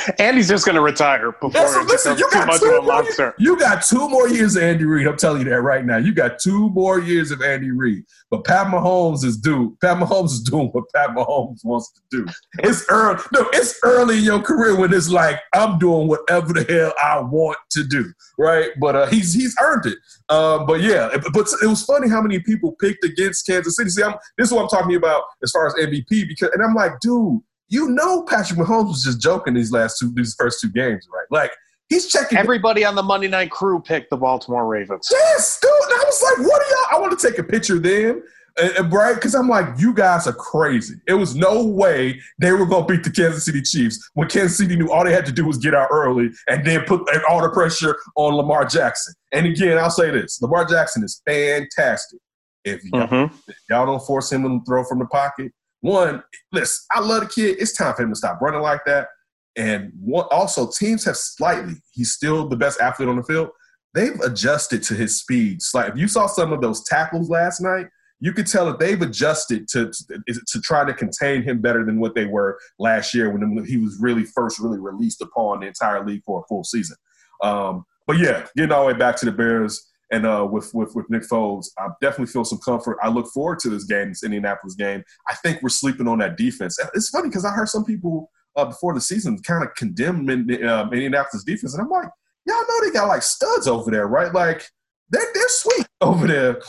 [0.18, 3.34] Andy's just going to retire before it listen, you got too much of a monster.
[3.38, 5.06] You got two more years of Andy Reid.
[5.06, 5.96] I'm telling you that right now.
[5.98, 8.04] You got two more years of Andy Reid.
[8.30, 9.76] But Pat Mahomes is due.
[9.82, 12.26] Pat Mahomes is doing what Pat Mahomes wants to do.
[12.60, 13.22] It's early.
[13.32, 17.20] No, it's early in your career when it's like I'm doing whatever the hell I
[17.20, 18.70] want to do, right?
[18.80, 19.98] But uh, he's he's earned it.
[20.28, 23.90] Um, but yeah, but it was funny how many people picked against Kansas City.
[23.90, 26.74] See, I'm, this is what I'm talking about as far as MVP because, and I'm
[26.74, 30.68] like, dude you know Patrick Mahomes was just joking these last two these first two
[30.68, 31.26] games, right?
[31.30, 31.52] Like
[31.88, 32.36] he's checking.
[32.36, 35.08] Everybody on the Monday Night Crew picked the Baltimore Ravens.
[35.10, 35.70] Yes, dude.
[35.70, 36.98] And I was like, what are y'all?
[36.98, 38.22] I want to take a picture then.
[38.60, 40.96] And, right, because I'm like, you guys are crazy.
[41.08, 44.58] It was no way they were going to beat the Kansas City Chiefs when Kansas
[44.58, 47.40] City knew all they had to do was get out early and then put all
[47.40, 49.14] the pressure on Lamar Jackson.
[49.32, 52.20] And again, I'll say this: Lamar Jackson is fantastic.
[52.64, 53.34] If y'all, mm-hmm.
[53.48, 55.50] if y'all don't force him to throw from the pocket,
[55.82, 57.56] one, listen, I love the kid.
[57.60, 59.08] It's time for him to stop running like that.
[59.56, 63.50] And one, also, teams have slightly, he's still the best athlete on the field.
[63.92, 65.58] They've adjusted to his speed.
[65.74, 67.86] Like if you saw some of those tackles last night,
[68.20, 71.98] you could tell that they've adjusted to, to, to try to contain him better than
[71.98, 76.06] what they were last year when he was really first really released upon the entire
[76.06, 76.96] league for a full season.
[77.42, 80.94] Um, but yeah, getting all the way back to the Bears and uh, with, with
[80.94, 82.98] with Nick Foles, I definitely feel some comfort.
[83.02, 85.02] I look forward to this game, this Indianapolis game.
[85.28, 86.78] I think we're sleeping on that defense.
[86.94, 90.84] It's funny because I heard some people uh, before the season kind of condemn uh,
[90.92, 92.08] Indianapolis defense, and I'm like,
[92.46, 94.32] y'all know they got like studs over there, right?
[94.32, 94.68] Like
[95.08, 96.60] they're they're sweet over there.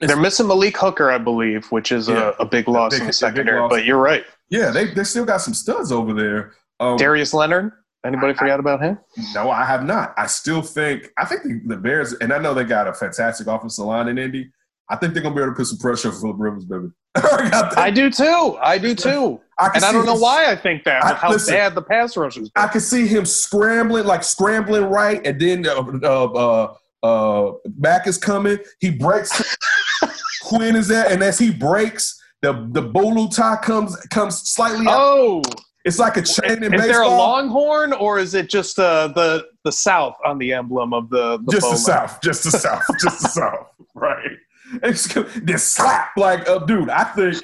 [0.00, 3.06] They're missing Malik Hooker, I believe, which is yeah, a, a, big loss big, in
[3.08, 3.68] the secondary.
[3.68, 4.24] But you're right.
[4.48, 6.52] Yeah, they they still got some studs over there.
[6.78, 7.72] Um, Darius Leonard.
[8.08, 8.98] Anybody I, forgot about him?
[9.34, 10.14] No, I have not.
[10.16, 13.46] I still think I think the, the, Bears, and I know they got a fantastic
[13.46, 14.50] offensive line in Indy.
[14.88, 16.88] I think they're gonna be able to put some pressure on Philip Rivers, baby.
[17.14, 18.56] I do too.
[18.60, 19.40] I do too.
[19.58, 21.04] I and I don't know why I think that.
[21.04, 22.50] I, how listen, bad the pass rush is.
[22.56, 28.06] I can see him scrambling, like scrambling right, and then uh, uh, uh, uh back
[28.06, 28.58] is coming.
[28.80, 29.56] He breaks.
[30.42, 34.86] Quinn is there, and as he breaks, the the bolo tie comes comes slightly.
[34.88, 35.42] Oh.
[35.88, 36.88] It's like a chain in is baseball.
[36.88, 41.08] there a longhorn or is it just uh, the the south on the emblem of
[41.08, 44.36] the, the just the south, just the south, just the south, right?
[44.82, 46.90] It's this slap like, uh, dude.
[46.90, 47.42] I think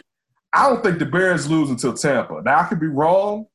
[0.52, 2.42] I don't think the Bears lose until Tampa.
[2.44, 3.46] Now I could be wrong,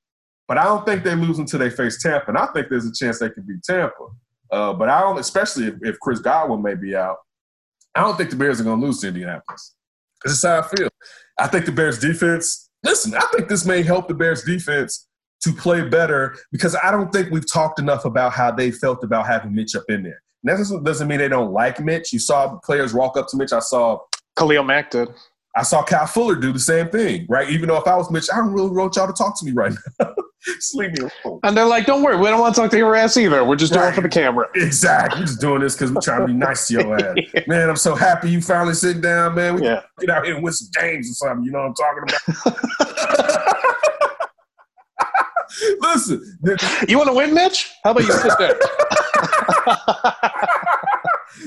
[0.47, 2.29] but I don't think they lose until they face Tampa.
[2.29, 4.07] And I think there's a chance they could beat Tampa.
[4.51, 7.17] Uh, but I don't, especially if, if Chris Godwin may be out.
[7.93, 9.75] I don't think the Bears are going to lose to Indianapolis.
[10.23, 10.89] This is how I feel.
[11.37, 15.07] I think the Bears defense listen, I think this may help the Bears defense
[15.41, 19.25] to play better because I don't think we've talked enough about how they felt about
[19.25, 20.21] having Mitch up in there.
[20.43, 22.13] And that doesn't mean they don't like Mitch.
[22.13, 23.53] You saw players walk up to Mitch.
[23.53, 23.99] I saw
[24.37, 25.09] Khalil Mack did.
[25.55, 27.49] I saw Kyle Fuller do the same thing, right?
[27.49, 29.51] Even though if I was Mitch, I don't really want y'all to talk to me
[29.51, 30.13] right now.
[30.73, 31.39] Me alone.
[31.43, 33.43] And they're like, don't worry, we don't want to talk to your ass either.
[33.43, 33.81] We're just right.
[33.81, 34.47] doing it for the camera.
[34.55, 35.19] Exactly.
[35.19, 37.17] We're just doing this because we're trying to be nice to your ass.
[37.33, 37.41] yeah.
[37.47, 39.55] Man, I'm so happy you finally sit down, man.
[39.55, 39.81] We yeah.
[39.99, 41.43] get out here and win some games or something.
[41.43, 43.55] You know what I'm talking about?
[45.81, 46.39] Listen.
[46.87, 47.69] You want to win, Mitch?
[47.83, 48.57] How about you sit there?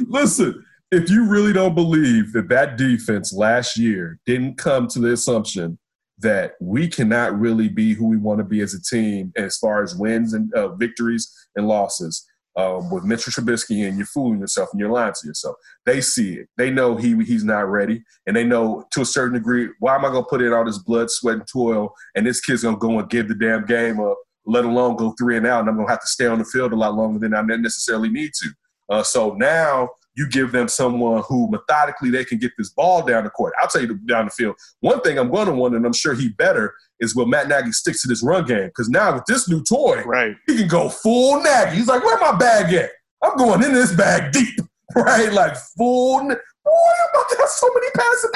[0.07, 5.13] Listen, if you really don't believe that that defense last year didn't come to the
[5.13, 5.79] assumption
[6.23, 9.83] that we cannot really be who we want to be as a team as far
[9.83, 14.69] as wins and uh, victories and losses um, with Mitchell Trubisky, and you're fooling yourself
[14.73, 15.57] and you're lying to yourself.
[15.87, 16.49] They see it.
[16.57, 20.05] They know he he's not ready, and they know to a certain degree why am
[20.05, 22.77] I going to put in all this blood, sweat, and toil, and this kid's going
[22.77, 25.69] to go and give the damn game up, let alone go three and out, and
[25.69, 28.11] I'm going to have to stay on the field a lot longer than I necessarily
[28.11, 28.51] need to.
[28.91, 33.25] Uh, so now you give them someone who methodically they can get this ball down
[33.25, 33.55] the court.
[33.61, 34.57] I'll tell you down the field.
[34.81, 37.73] One thing I'm going to want, and I'm sure he better, is will Matt Nagy
[37.73, 38.67] sticks to this run game.
[38.67, 40.37] Because now with this new toy, right.
[40.47, 41.77] he can go full Nagy.
[41.77, 42.91] He's like, where my bag at?
[43.23, 44.61] I'm going in this bag deep,
[44.97, 45.33] right?
[45.33, 46.21] Like full.
[46.21, 48.31] Boy, I'm about to have so many passes.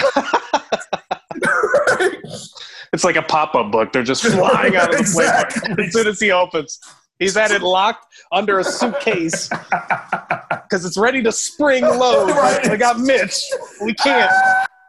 [1.90, 2.16] right?
[2.92, 3.92] It's like a pop-up book.
[3.92, 5.74] They're just flying out of the exactly.
[5.74, 6.80] playbook as soon as he opens.
[7.18, 12.29] He's had it locked under a suitcase because it's ready to spring load.
[12.31, 12.70] Right.
[12.70, 13.40] We got Mitch.
[13.83, 14.31] We can't.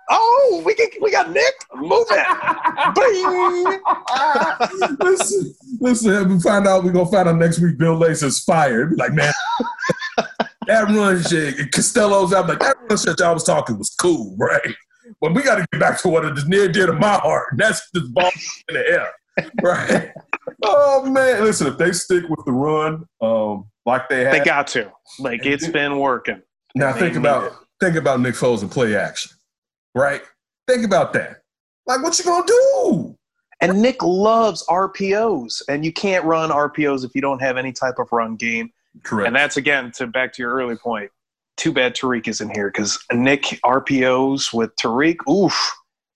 [0.10, 1.54] Oh, we get, we got Nick.
[1.76, 2.96] Move it.
[2.96, 3.80] Bing.
[5.00, 7.78] listen, Listen, we find out we're gonna find out next week.
[7.78, 8.98] Bill Lazor is fired.
[8.98, 9.34] Like, man,
[10.68, 11.72] that run shit.
[11.72, 14.76] Costello's out like that run shit y'all was talking was cool, right?
[15.22, 17.48] But we got to get back to what it is near dear to my heart.
[17.56, 18.30] That's this ball
[18.70, 19.12] in the air,
[19.62, 20.12] right?
[20.64, 24.68] Oh man, listen, if they stick with the run, um, like they have, They got
[24.68, 24.92] to.
[25.20, 26.42] Like it's been working.
[26.76, 27.54] now they think about it.
[27.80, 29.32] think about Nick Foles and play action,
[29.96, 30.22] right?
[30.68, 31.42] Think about that.
[31.86, 33.16] Like, what you gonna do?
[33.62, 37.96] And Nick loves RPOs, and you can't run RPOs if you don't have any type
[38.00, 38.72] of run game.
[39.04, 39.28] Correct.
[39.28, 41.10] And that's again to back to your early point.
[41.56, 45.56] Too bad Tarik is in here because Nick RPOs with Tarik, oof,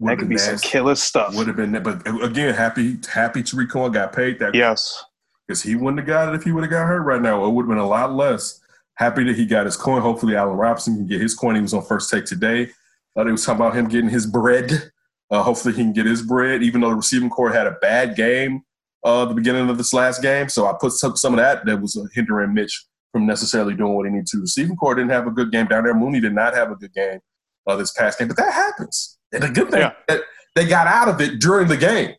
[0.01, 1.35] that could be some killer stuff.
[1.35, 5.03] Would have been, but again, happy happy Tarik Cohen got paid that Yes,
[5.47, 7.45] because he wouldn't have got it if he would have got hurt right now.
[7.45, 8.59] It would have been a lot less.
[8.95, 10.01] Happy that he got his coin.
[10.01, 11.55] Hopefully, Allen Robinson can get his coin.
[11.55, 12.69] He was on first take today.
[13.15, 14.91] Thought they was talking about him getting his bread.
[15.29, 18.15] Uh, hopefully, he can get his bread, even though the receiving corps had a bad
[18.15, 18.63] game
[19.03, 20.49] uh, the beginning of this last game.
[20.49, 24.05] So I put some, some of that that was hindering Mitch from necessarily doing what
[24.05, 24.41] he needed to.
[24.41, 25.93] Receiving corps didn't have a good game down there.
[25.93, 27.19] Mooney did not have a good game
[27.67, 29.17] uh, this past game, but that happens.
[29.31, 29.93] And the good thing Yeah.
[30.07, 30.21] that
[30.55, 32.15] they got out of it during the game.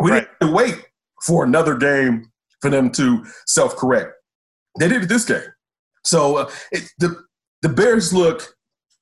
[0.00, 0.20] We Right.
[0.20, 0.84] didn't have to wait
[1.24, 4.12] for another game for them to self correct.
[4.78, 5.42] They did it this game.
[6.04, 7.22] So uh, it, the
[7.62, 8.54] the Bears look.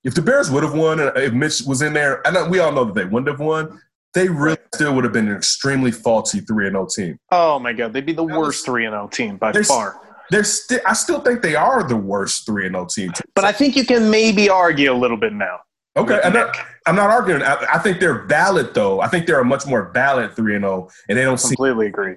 [0.04, 2.60] If the Bears would have won, and if Mitch was in there, I know we
[2.60, 3.80] all know that they wouldn't have won.
[4.14, 7.18] They really still would have been an extremely faulty three and zero team.
[7.30, 10.00] Oh my God, they'd be the That worst three and zero team by There's- far.
[10.30, 10.80] They're still.
[10.86, 13.12] I still think they are the worst three and zero team.
[13.34, 15.60] But I think you can maybe argue a little bit now.
[15.98, 16.56] Okay, I'm not,
[16.86, 17.42] I'm not arguing.
[17.42, 19.00] I, I think they're valid though.
[19.00, 21.88] I think they're a much more valid three and zero, and they don't seem Completely
[21.88, 22.14] agree.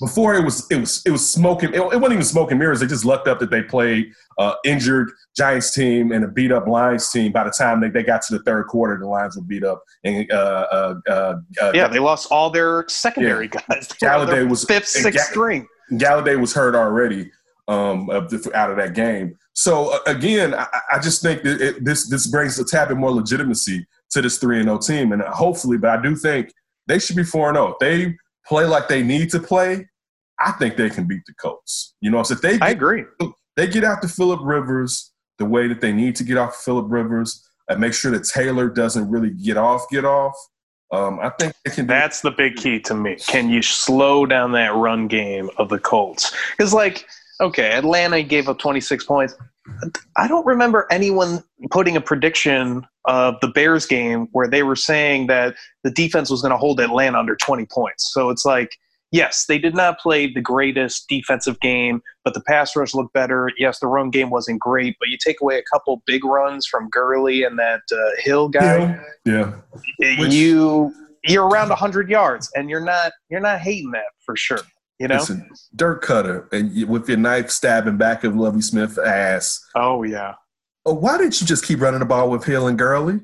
[0.00, 1.70] before it was it was it was smoking.
[1.74, 2.80] It, it wasn't even smoking mirrors.
[2.80, 6.66] They just lucked up that they played uh, injured Giants team and a beat up
[6.66, 7.30] Lions team.
[7.32, 9.82] By the time they, they got to the third quarter, the Lions were beat up,
[10.04, 10.34] and uh,
[10.72, 13.88] uh, uh, uh, Yeah, they lost all their secondary guys.
[14.00, 15.66] They on their Golladay was- fifth, sixth Ga- string.
[15.92, 17.30] Golladay was hurt already
[17.68, 19.36] um, out of that game.
[19.52, 22.96] So uh, again, I, I just think that it, this this brings a tad bit
[22.96, 26.52] more legitimacy to this three and zero team, and hopefully, but I do think
[26.86, 27.72] they should be four and zero.
[27.72, 29.86] If they play like they need to play,
[30.40, 31.94] I think they can beat the Colts.
[32.00, 33.04] You know, so if they I agree.
[33.56, 36.86] they get out to Philip Rivers the way that they need to get off Philip
[36.88, 40.34] Rivers, and make sure that Taylor doesn't really get off, get off.
[40.90, 41.84] Um, I think they can.
[41.84, 43.16] do That's the big key to me.
[43.16, 46.34] Can you slow down that run game of the Colts?
[46.56, 47.06] Because, like,
[47.40, 49.34] okay, Atlanta gave up 26 points.
[50.16, 55.26] I don't remember anyone putting a prediction of the Bears game where they were saying
[55.28, 58.10] that the defense was going to hold Atlanta under 20 points.
[58.12, 58.76] So it's like,
[59.12, 63.50] yes, they did not play the greatest defensive game, but the pass rush looked better.
[63.58, 66.88] Yes, the run game wasn't great, but you take away a couple big runs from
[66.88, 68.98] Gurley and that uh, Hill guy
[69.98, 74.36] Yeah, Which- you you're around 100 yards and you're not you're not hating that for
[74.36, 74.60] sure
[74.98, 78.98] you know Listen, Dirk Koetter, and you, with your knife stabbing back of Lovie Smith's
[78.98, 79.64] ass.
[79.74, 80.34] oh yeah
[80.86, 83.20] Oh, why didn't you just keep running the ball with Hill and Gurley?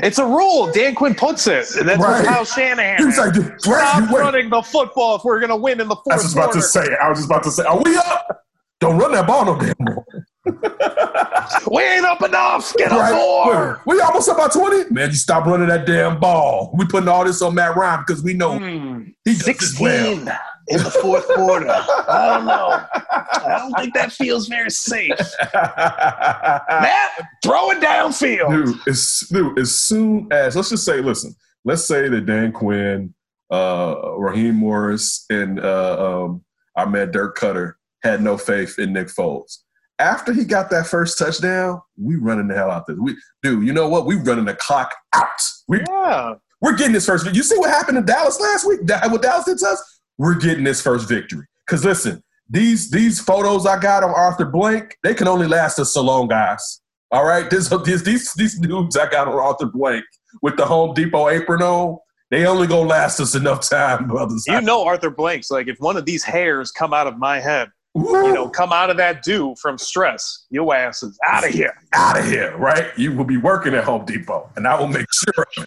[0.00, 2.26] it's a rule dan quinn puts it that's Right.
[2.26, 3.34] Kyle shanahan He was has.
[3.36, 6.12] like, stop right, running the football if we're gonna win in the fourth.
[6.12, 6.96] I was just about quarter to say.
[7.02, 8.44] I was just about to say, are we up?
[8.80, 10.04] Don't run that ball no damn more.
[11.70, 13.12] we ain't up enough get a Right?
[13.12, 14.90] four We almost up by 20?
[14.92, 16.74] Man, you stop running that damn ball.
[16.76, 20.38] We putting all this on Matt Ryan because we know Hmm, he does this well.
[20.70, 25.10] 16 in the fourth quarter i don't know i don't think that feels very safe
[25.54, 27.10] matt
[27.42, 32.08] throw it downfield dude, as, dude, as soon as let's just say, listen, let's say
[32.08, 33.14] that Dan Quinn,
[33.50, 36.44] uh, Raheem Morris, and uh, um,
[36.76, 39.58] our man Dirk Koetter had no faith in Nick Foles.
[39.98, 42.96] After he got that first touchdown, we running the hell out there.
[43.00, 44.06] We, dude, you know what?
[44.06, 45.28] We running the clock out.
[45.68, 47.26] We, yeah we're getting this first.
[47.34, 48.80] You see what happened in Dallas last week?
[48.84, 49.91] That, what Dallas did to us?
[50.18, 51.46] We're getting this first victory.
[51.66, 55.94] Because listen, these these photos I got on Arthur Blank, they can only last us
[55.94, 56.80] so long, guys.
[57.10, 60.04] All right, this, this, these these dudes I got on Arthur Blank
[60.40, 61.98] with the Home Depot apron on,
[62.30, 64.44] they only gonna last us enough time, brothers.
[64.46, 65.50] You know Arthur Blanks.
[65.50, 68.90] Like if one of these hairs come out of my head, you know, come out
[68.90, 71.74] of that dew from stress, your ass is out of here.
[71.92, 72.86] out of here, right?
[72.96, 75.46] You will be working at Home Depot, and I will make sure.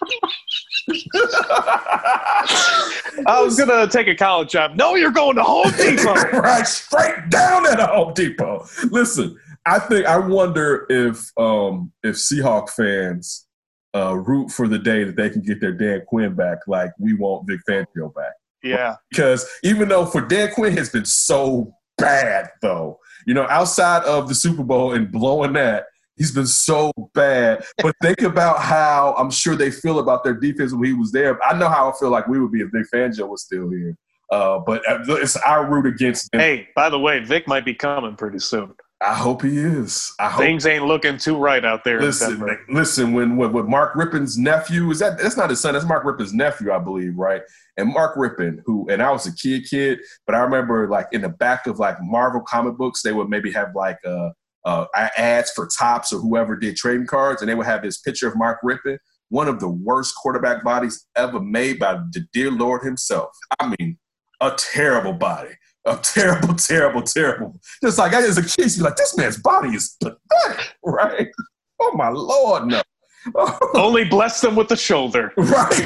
[3.26, 4.76] I was gonna take a college job.
[4.76, 6.14] No, you're going to Home Depot.
[6.38, 8.66] right, straight down at a Home Depot.
[8.90, 13.46] Listen, I think I wonder if um, if Seahawk fans
[13.94, 17.14] uh, root for the day that they can get their Dan Quinn back, like we
[17.14, 18.32] want Vic Fangio back.
[18.62, 24.02] yeah, Because even though for Dan Quinn has been so bad, though, you know, outside
[24.04, 25.86] of the Super Bowl and blowing that,
[26.16, 27.64] he's been so bad.
[27.82, 31.42] But think about how I'm sure they feel about their defense when he was there.
[31.44, 33.96] I know how I feel like we would be if Vic Fangio was still here.
[34.30, 36.32] Uh, but uh, it's our root against.
[36.34, 36.40] Him.
[36.40, 38.74] Hey, by the way, Vic might be coming pretty soon.
[39.00, 40.14] I hope he is.
[40.18, 40.40] I hope.
[40.40, 42.00] Things ain't looking too right out there.
[42.00, 43.12] Listen, listen.
[43.12, 45.18] When, when when Mark Rypien's nephew is that?
[45.18, 45.74] That's not his son.
[45.74, 47.42] That's Mark Rypien's nephew, I believe, right?
[47.76, 51.20] And Mark Rypien, who and I was a kid, kid, but I remember like in
[51.20, 54.30] the back of like Marvel comic books, they would maybe have like uh,
[54.66, 54.86] uh,
[55.16, 58.36] ads for Topps or whoever did trading cards, and they would have this picture of
[58.36, 58.98] Mark Rypien,
[59.30, 63.30] one of the worst quarterback bodies ever made by the dear Lord himself.
[63.58, 63.96] I mean,
[64.42, 65.54] a terrible body
[65.86, 67.60] a terrible, terrible, terrible.
[67.82, 71.28] Just like I as a kid, you're like, this man's body is pathetic, right?
[71.80, 72.82] Oh my lord, no.
[73.74, 75.32] Only bless them with the shoulder.
[75.36, 75.80] Right.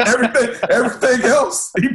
[0.00, 1.70] everything, everything else.
[1.78, 1.88] He,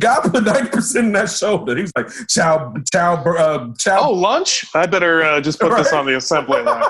[0.00, 1.76] God put ninety percent in that shoulder.
[1.76, 4.08] He's like, "Child, child, uh, chow.
[4.08, 4.64] Oh, lunch.
[4.74, 5.82] I better uh, just put right?
[5.82, 6.82] this on the assembly line.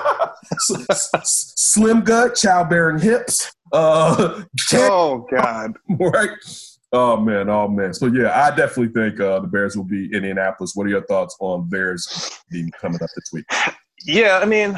[1.23, 3.51] Slim gut, childbearing hips.
[3.71, 5.73] Uh, oh God.
[5.99, 6.29] Right.
[6.93, 7.93] Oh man, oh man.
[7.93, 10.71] So yeah, I definitely think uh, the Bears will be in Indianapolis.
[10.73, 13.45] What are your thoughts on Bears being coming up this week?
[14.05, 14.77] Yeah, I mean,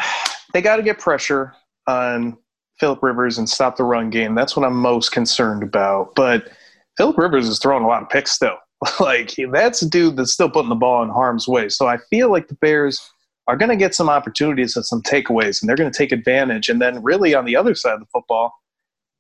[0.54, 1.54] they got to get pressure
[1.88, 2.38] on
[2.80, 4.36] Philip Rivers and stop the run game.
[4.36, 6.16] That's what I'm most concerned about.
[6.16, 6.50] But
[6.98, 8.58] Philip Rivers is throwing a lot of picks still.
[9.00, 11.70] like that's a dude that's still putting the ball in harm's way.
[11.70, 13.00] So I feel like the Bears
[13.48, 16.70] are going to get some opportunities and some takeaways, and they're going to take advantage.
[16.70, 18.54] And then really on the other side of the football,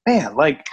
[0.07, 0.65] man, like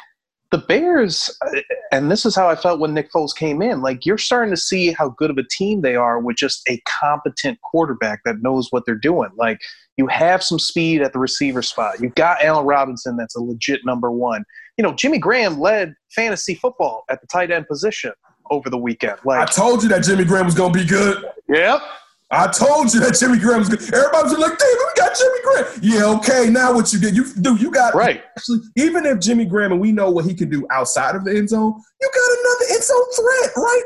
[0.50, 1.60] the Bears, uh,
[1.92, 3.80] and this is how I felt when Nick Foles came in.
[3.80, 6.80] Like you're starting to see how good of a team they are with just a
[6.86, 9.30] competent quarterback that knows what they're doing.
[9.36, 9.60] Like
[9.96, 12.00] you have some speed at the receiver spot.
[12.00, 14.44] You've got Allen Robinson, that's a legit number one.
[14.76, 18.12] You know, Jimmy Graham led fantasy football at the tight end position
[18.50, 19.18] over the weekend.
[19.24, 21.24] Like I told you that Jimmy Graham was going to be good.
[21.48, 21.80] Yep.
[22.30, 23.82] I told you that Jimmy Graham was good.
[23.94, 25.80] Everybody's like, David, we got Jimmy Graham.
[25.80, 26.50] Yeah, okay.
[26.50, 27.14] Now what you did?
[27.14, 28.24] You do you got right.
[28.36, 31.36] Actually, even if Jimmy Graham and we know what he can do outside of the
[31.36, 33.84] end zone, you got another end zone threat right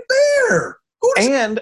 [0.48, 0.78] there.
[1.18, 1.60] and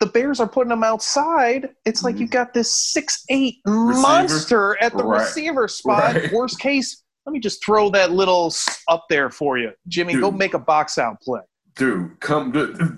[0.00, 1.70] the Bears are putting him outside.
[1.84, 2.32] It's like you mm-hmm.
[2.32, 5.20] got this six eight monster at the right.
[5.20, 6.14] receiver spot.
[6.14, 6.32] Right.
[6.32, 8.52] Worst case, let me just throw that little
[8.86, 10.12] up there for you, Jimmy.
[10.12, 10.22] Dude.
[10.22, 11.40] Go make a box out play
[11.76, 12.52] dude, come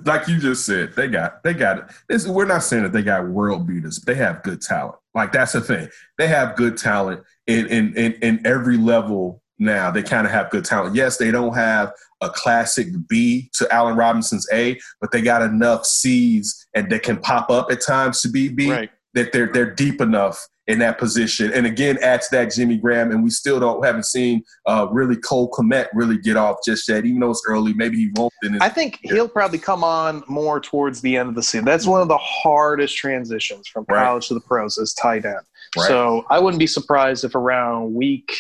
[0.05, 1.85] like you just said, they got they got it.
[2.09, 4.97] This, we're not saying that they got world beaters, they have good talent.
[5.15, 5.89] Like that's the thing.
[6.19, 9.91] They have good talent in in in, in every level now.
[9.91, 10.95] They kind of have good talent.
[10.95, 15.85] Yes, they don't have a classic B to Allen Robinson's A, but they got enough
[15.85, 18.71] C's and they can pop up at times to be B.
[18.71, 18.91] Right.
[19.17, 21.53] That they're they're deep enough in that position.
[21.53, 25.17] And again, add to that Jimmy Graham, and we still don't haven't seen uh, really
[25.17, 27.73] Cole Kmet really get off just yet, even though it's early.
[27.73, 28.33] Maybe he won't.
[28.61, 31.65] I think he'll probably come on more towards the end of the season.
[31.65, 34.29] That's one of the hardest transitions from college right.
[34.29, 35.37] to the pros is tight end.
[35.77, 35.87] Right.
[35.89, 38.37] So I wouldn't be surprised if around week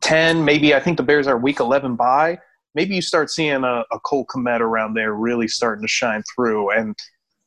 [0.00, 2.38] ten, maybe I think the Bears are week eleven by.
[2.74, 6.70] Maybe you start seeing a, a Cole Kmet around there really starting to shine through.
[6.70, 6.96] And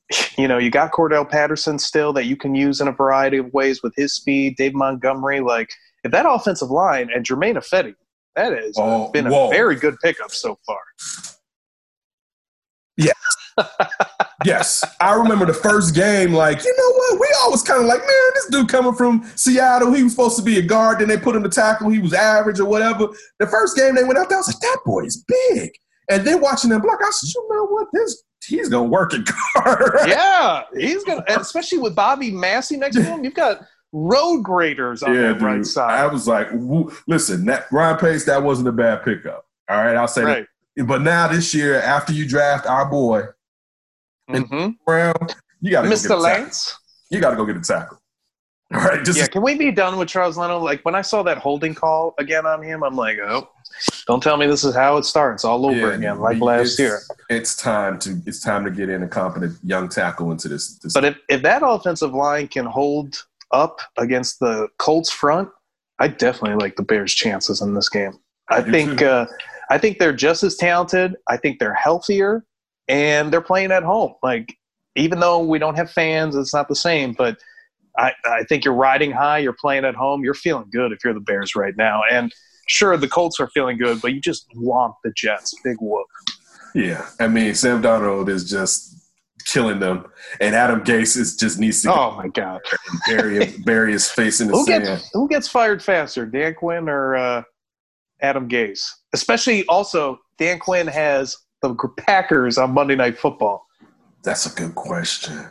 [0.38, 3.54] you know, you got Cordarrelle Patterson still that you can use in a variety of
[3.54, 5.40] ways with his speed, Dave Montgomery.
[5.40, 5.70] Like,
[6.04, 7.96] if that offensive line and Germain Ifedi,
[8.36, 9.50] that has uh, oh, been a whoa.
[9.50, 10.80] very good pickup so far.
[12.98, 13.12] Yeah.
[14.46, 14.84] yes.
[15.00, 17.20] I remember the first game, like, you know what?
[17.20, 20.44] We always kind of like, man, this dude coming from Seattle, he was supposed to
[20.44, 23.08] be a guard, then they put him to tackle, he was average or whatever.
[23.40, 25.72] The first game they went out there, I was like, that boy is big.
[26.10, 27.88] And then watching them block, I said, you know what?
[27.92, 30.08] This he's gonna work it guard.
[30.08, 33.24] yeah, he's gonna, especially with Bobby Massie next to him.
[33.24, 33.62] You've got
[33.92, 36.00] road graders on yeah, the right side.
[36.00, 36.50] I was like,
[37.08, 39.46] listen, that Ryan Pace, that wasn't a bad pickup.
[39.70, 40.46] All right, I'll say right.
[40.76, 40.86] that.
[40.86, 43.24] But now this year, after you draft our boy,
[44.30, 44.72] mm-hmm.
[44.86, 45.16] Brown,
[45.62, 46.20] you got Mr.
[46.20, 46.78] Lance.
[47.10, 48.02] You got to go get a tackle.
[48.74, 49.28] All right, just yeah.
[49.28, 50.60] Can we be done with Charles Leno?
[50.60, 53.50] Like when I saw that holding call again on him, I'm like, oh,
[54.08, 57.02] don't tell me this is how it starts all over yeah, again, like last year.
[57.30, 60.78] It's time to it's time to get in a competent young tackle into this.
[60.80, 65.50] this but if if that offensive line can hold up against the Colts front,
[66.00, 68.20] I definitely like the Bears' chances in this game.
[68.50, 69.26] I, I think uh,
[69.70, 71.16] I think they're just as talented.
[71.28, 72.46] I think they're healthier,
[72.88, 74.14] and they're playing at home.
[74.22, 74.56] Like
[74.96, 77.38] even though we don't have fans, it's not the same, but
[77.98, 79.40] I, I think you're riding high.
[79.40, 80.24] You're playing at home.
[80.24, 82.02] You're feeling good if you're the Bears right now.
[82.10, 82.34] And
[82.68, 85.54] sure, the Colts are feeling good, but you just want the Jets.
[85.64, 86.08] Big whoop.
[86.74, 88.96] Yeah, I mean Sam Darnold is just
[89.46, 90.06] killing them,
[90.42, 91.94] and Adam Gase is just needs to.
[91.94, 92.62] Oh my god!
[93.08, 94.84] bury bury his face in the who sand.
[94.84, 97.44] Gets, who gets fired faster, Dan Quinn or uh,
[98.22, 98.84] Adam Gase?
[99.14, 103.66] Especially also, Dan Quinn has the Packers on Monday Night Football.
[104.24, 105.48] That's a good question.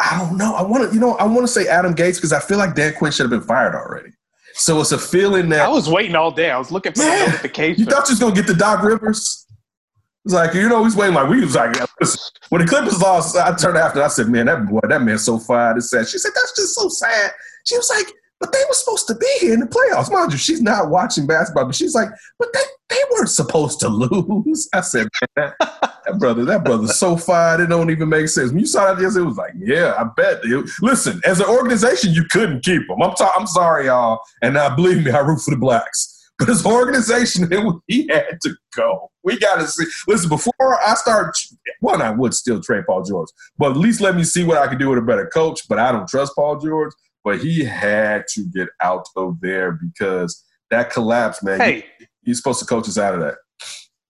[0.00, 0.54] I don't know.
[0.54, 2.74] I want to, you know, I want to say Adam Gase because I feel like
[2.74, 4.10] Dan Quinn should have been fired already.
[4.56, 6.50] So it's a feeling that I was waiting all day.
[6.50, 7.80] I was looking for the notification.
[7.80, 9.46] You thought you was gonna get the Doc Rivers?
[10.24, 11.76] It's like you know he's waiting like we was like
[12.48, 13.36] when the Clippers lost.
[13.36, 16.08] I turned after I said, "Man, that boy, that man's so fired." It's sad.
[16.08, 17.32] She said, "That's just so sad."
[17.64, 20.38] She was like, "But they were supposed to be here in the playoffs, mind you."
[20.38, 22.08] She's not watching basketball, but she's like,
[22.38, 22.60] "But they
[22.90, 23.88] they weren't supposed to
[24.44, 25.54] lose." I said, that,
[26.18, 27.60] brother, that brother's so fired.
[27.60, 30.04] It don't even make sense." When you saw that yesterday, it was like, "Yeah, I
[30.16, 33.02] bet." It, listen, as an organization, you couldn't keep them.
[33.02, 36.10] I'm ta- I'm sorry, y'all, and now believe me, I root for the blacks.
[36.38, 37.48] But his organization,
[37.86, 39.10] he had to go.
[39.22, 39.84] We got to see.
[40.08, 40.52] Listen, before
[40.86, 41.36] I start,
[41.80, 44.66] well, I would still trade Paul George, but at least let me see what I
[44.66, 45.68] can do with a better coach.
[45.68, 46.92] But I don't trust Paul George.
[47.24, 51.58] But he had to get out of there because that collapse, man.
[51.58, 51.86] Hey,
[52.22, 53.36] he's supposed to coach us out of that.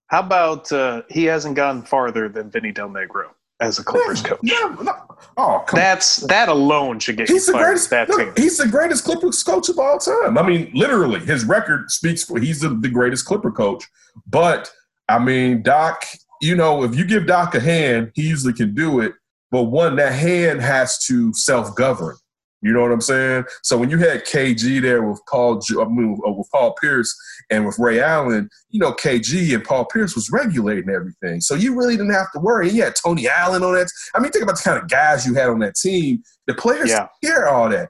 [0.07, 3.27] how about uh, he hasn't gone farther than Vinny Del Negro
[3.61, 4.39] as a Clippers coach?
[4.43, 4.93] Yeah, no.
[5.37, 7.65] Oh, come That's that alone should get He's you the fired.
[7.67, 7.89] greatest.
[7.89, 8.33] That no, team.
[8.35, 10.37] he's the greatest Clippers coach of all time.
[10.37, 12.37] I mean, literally, his record speaks for.
[12.39, 13.85] He's the, the greatest Clipper coach.
[14.27, 14.71] But
[15.07, 16.03] I mean, Doc.
[16.41, 19.13] You know, if you give Doc a hand, he usually can do it.
[19.51, 22.17] But one, that hand has to self-govern.
[22.65, 23.43] You know what I'm saying?
[23.61, 27.15] So when you had KG there with Paul, I mean, uh, with Paul Pierce
[27.51, 31.41] and with Ray Allen, you know, KG and Paul Pierce was regulating everything.
[31.41, 32.71] So you really didn't have to worry.
[32.71, 33.87] You had Tony Allen on that.
[34.15, 36.23] I mean, think about the kind of guys you had on that team.
[36.47, 37.07] The players Yeah.
[37.21, 37.89] hear all that.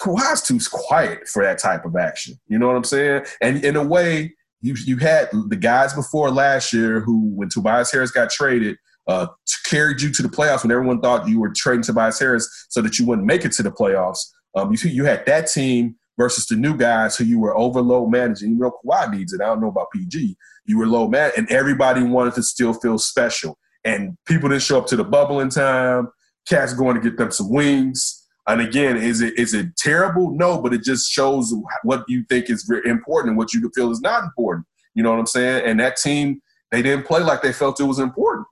[0.00, 2.34] Kawhi's too quiet for that type of action.
[2.48, 3.26] You know what I'm saying?
[3.40, 7.92] And in a way, you you had the guys before last year who, when Tobias
[7.92, 8.76] Harris got traded,
[9.10, 9.26] uh,
[9.66, 12.98] carried you to the playoffs when everyone thought you were trading Tobias Harris so that
[12.98, 14.20] you wouldn't make it to the playoffs.
[14.54, 18.50] Um, you you had that team versus the new guys who you were overload managing.
[18.50, 19.40] You know, Kawhi needs it.
[19.40, 20.36] I don't know about PG.
[20.66, 23.58] You were low man, and everybody wanted to still feel special.
[23.84, 26.08] And people didn't show up to the bubble in time.
[26.48, 28.28] Cats going to get them some wings.
[28.46, 30.30] And again, is it is it terrible?
[30.30, 31.52] No, but it just shows
[31.82, 34.66] what you think is important and what you feel is not important.
[34.94, 35.64] You know what I'm saying?
[35.66, 36.40] And that team,
[36.70, 38.46] they didn't play like they felt it was important.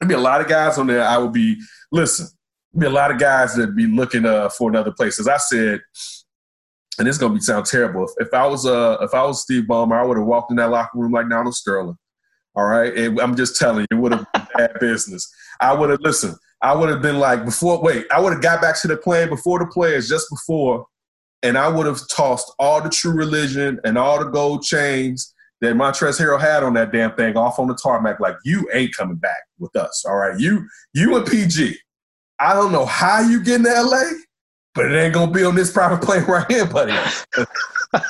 [0.00, 1.04] There'd be a lot of guys on there.
[1.04, 1.56] I would be
[1.90, 2.28] listen.
[2.76, 5.18] Be a lot of guys that'd be looking uh, for another place.
[5.18, 5.80] As I said,
[6.98, 8.04] and it's gonna be sound terrible.
[8.04, 10.56] If, if I was uh if I was Steve Ballmer, I would have walked in
[10.56, 11.96] that locker room like Donald Sterling.
[12.54, 15.32] All right, and I'm just telling you, it would have been bad business.
[15.60, 16.34] I would have listened.
[16.60, 17.80] I would have been like before.
[17.80, 20.86] Wait, I would have got back to the plane before the players, just before,
[21.42, 25.74] and I would have tossed all the true religion and all the gold chains that
[25.74, 28.20] Montrezl Harrell had on that damn thing off on the tarmac.
[28.20, 30.04] Like you ain't coming back with us.
[30.06, 31.76] All right, you you and PG.
[32.40, 34.02] I don't know how you get in LA,
[34.74, 36.96] but it ain't gonna be on this private plane right here, buddy.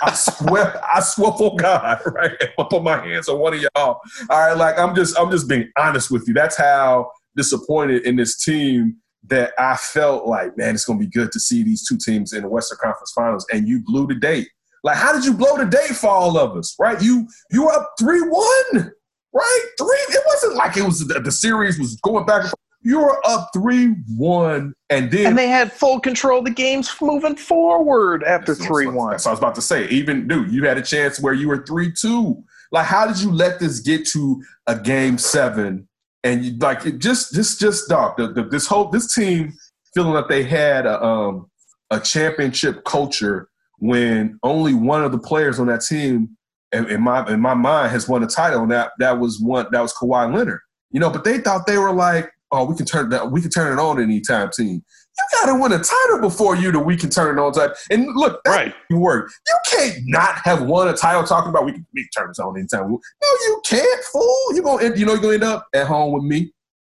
[0.02, 2.32] I swear, I swear for God, right?
[2.58, 3.70] I put my hands on one of y'all.
[3.76, 6.34] All right, like I'm just, I'm just being honest with you.
[6.34, 8.96] That's how disappointed in this team
[9.28, 12.42] that I felt like, man, it's gonna be good to see these two teams in
[12.42, 14.48] the Western Conference Finals, and you blew the date.
[14.84, 17.00] Like, how did you blow the day for all of us, right?
[17.02, 18.92] You you were up three one,
[19.32, 19.64] right?
[19.78, 19.98] Three.
[20.10, 22.42] It wasn't like it was the, the series was going back.
[22.42, 22.54] and forth.
[22.82, 26.94] You were up three one, and then and they had full control of the games
[27.00, 29.10] moving forward after three one.
[29.10, 29.88] That's what I was about to say.
[29.88, 32.42] Even dude, you had a chance where you were three two.
[32.70, 35.88] Like, how did you let this get to a game seven?
[36.24, 38.16] And you like it just, just, just dog.
[38.16, 39.54] The, the, this whole this team
[39.94, 41.48] feeling that they had a, um,
[41.90, 43.47] a championship culture
[43.78, 46.36] when only one of the players on that team,
[46.72, 49.66] in, in my in my mind, has won a title, and that that was one
[49.72, 50.60] that was Kawhi Leonard.
[50.90, 53.50] You know, but they thought they were like, oh, we can turn that we can
[53.50, 54.82] turn it on anytime team.
[55.18, 57.74] You got to win a title before you that we can turn it on type.
[57.90, 58.74] And look, that's Right.
[58.88, 59.32] you work.
[59.48, 62.38] You can't not have won a title talking about we can, we can turn this
[62.38, 62.88] on anytime.
[62.90, 64.54] No, you can't, fool.
[64.54, 66.52] You gonna end- you know you're gonna end up at home with me,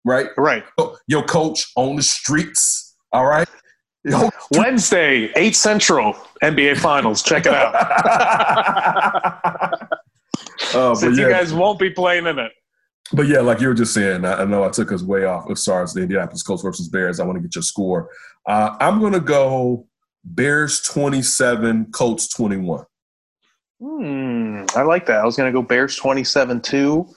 [0.04, 0.28] right?
[0.38, 0.66] Right.
[1.08, 2.98] Your coach on the streets.
[3.14, 3.48] All right.
[4.52, 7.22] Wednesday, 8 Central, NBA Finals.
[7.22, 7.76] Check it out.
[7.76, 9.70] Uh,
[10.74, 12.52] but Since you guys won't be playing in it.
[13.14, 15.50] but yeah, like you were just saying, I, I know I took us way off
[15.52, 17.20] as far as the Indianapolis Colts versus Bears.
[17.20, 18.10] I want to get your score.
[18.46, 19.88] Uh, I'm gonna go
[20.24, 22.86] Bears 27, Colts 21.
[23.82, 25.22] Hmm, I like that.
[25.22, 27.08] I was going to go Bears 27 2.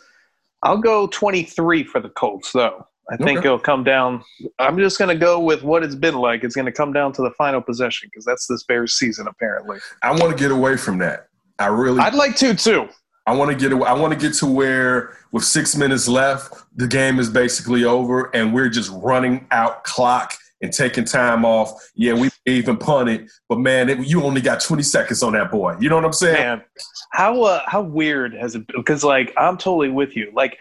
[0.63, 2.87] I'll go 23 for the Colts, though.
[3.11, 3.47] I think Okay.
[3.49, 4.23] it'll come down.
[4.59, 6.45] I'm just going to go with what it's been like.
[6.45, 9.79] It's going to come down to the final possession because that's this Bears season, apparently.
[10.03, 11.29] I want to get away from that.
[11.59, 12.89] I really I'd like to, too.
[13.27, 13.87] I want to get away.
[13.89, 18.31] I want to get to where with six minutes left, the game is basically over,
[18.35, 21.73] and we're just running out clock and taking time off.
[21.95, 25.77] Yeah, we even punted, but man, it, you only got 20 seconds on that boy.
[25.81, 26.35] You know what I'm saying?
[26.35, 26.63] Man,
[27.11, 28.77] how uh, how weird has it been?
[28.81, 30.31] Because, like, I'm totally with you.
[30.35, 30.59] Like,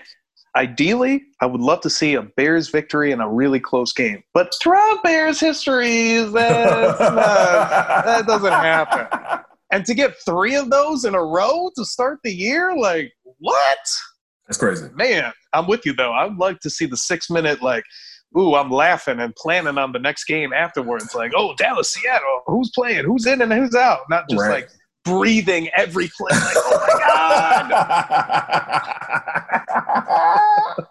[0.55, 4.23] ideally, I would love to see a Bears victory in a really close game.
[4.33, 9.07] But throughout Bears history, that's not, that doesn't happen.
[9.71, 13.79] And to get three of those in a row to start the year, like, what?
[14.47, 14.87] That's crazy.
[14.93, 16.11] Man, I'm with you though.
[16.11, 17.85] I'd like to see the six minute like,
[18.37, 21.15] ooh, I'm laughing and planning on the next game afterwards.
[21.15, 23.05] Like, oh, Dallas, Seattle, who's playing?
[23.05, 24.01] Who's in and who's out?
[24.09, 24.51] Not just Right.
[24.63, 24.69] like
[25.19, 26.29] breathing every play.
[26.31, 26.99] Like, oh my
[30.77, 30.87] god.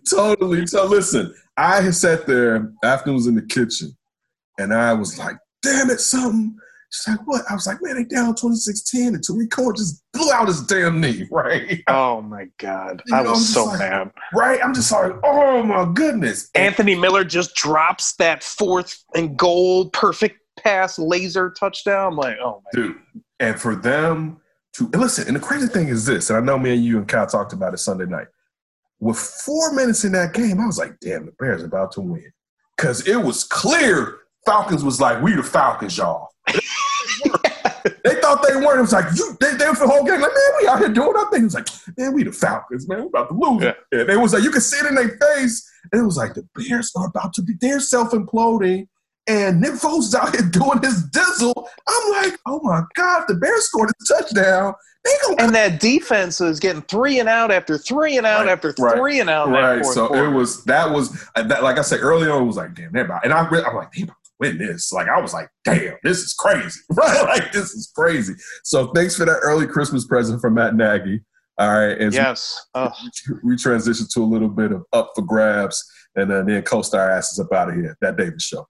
[0.10, 0.66] totally.
[0.66, 3.96] So listen, I had sat there after it was in the kitchen,
[4.58, 6.56] and I was like, "Damn it, something."
[6.90, 10.30] She's like, "What?" I was like, "Man, they down 26-10, and Tarik Cohen just blew
[10.32, 11.82] out his damn knee, right?
[11.88, 13.02] Oh my god.
[13.06, 14.10] You I know, was so like- mad.
[14.34, 14.60] right?
[14.62, 20.38] I'm just like, oh my goodness." Anthony Miller just drops that fourth and goal perfect
[20.58, 22.12] pass laser touchdown.
[22.12, 22.96] I'm like, oh my dude.
[23.40, 24.40] And for them
[24.74, 26.98] to and listen, and the crazy thing is this, and I know me and you
[26.98, 28.28] and Kyle talked about it Sunday night.
[29.00, 32.00] With four minutes in that game, I was like, damn, the Bears are about to
[32.00, 32.32] win.
[32.76, 36.28] Cause it was clear Falcons was like, we the Falcons, y'all.
[36.48, 38.78] they thought they weren't.
[38.78, 40.78] It was like, you they, they were for the whole game, like, man, we out
[40.78, 41.42] here doing our thing.
[41.42, 43.62] It was like, man, we the Falcons, man, we're about to lose.
[43.62, 43.74] Yeah.
[43.92, 45.70] And it was like, you could see it in their face.
[45.92, 48.88] And it was like, the Bears are about to be, they're self imploding.
[49.26, 51.66] And Nick Foles is out here doing his dizzle.
[51.88, 54.74] I'm like, oh my God, the Bears scored a touchdown.
[55.38, 58.96] And that defense is getting three and out after three and out Right, after right,
[58.96, 59.48] three and out.
[59.50, 59.84] right.
[59.84, 60.26] So quarter.
[60.26, 62.42] it was that was uh, that, like I said earlier on.
[62.42, 64.92] It was like damn, they're about, and I, I'm like they about to win this.
[64.92, 67.22] Like I was like damn, this is crazy, right?
[67.22, 68.34] Like this is crazy.
[68.62, 71.20] So thanks for that early Christmas present from Matt Nagy.
[71.58, 72.66] All right, and yes.
[72.74, 72.92] Ugh.
[73.44, 75.84] we transition to a little bit of up for grabs,
[76.16, 77.96] and then then coast our asses up out of here.
[78.00, 78.66] That Davis show.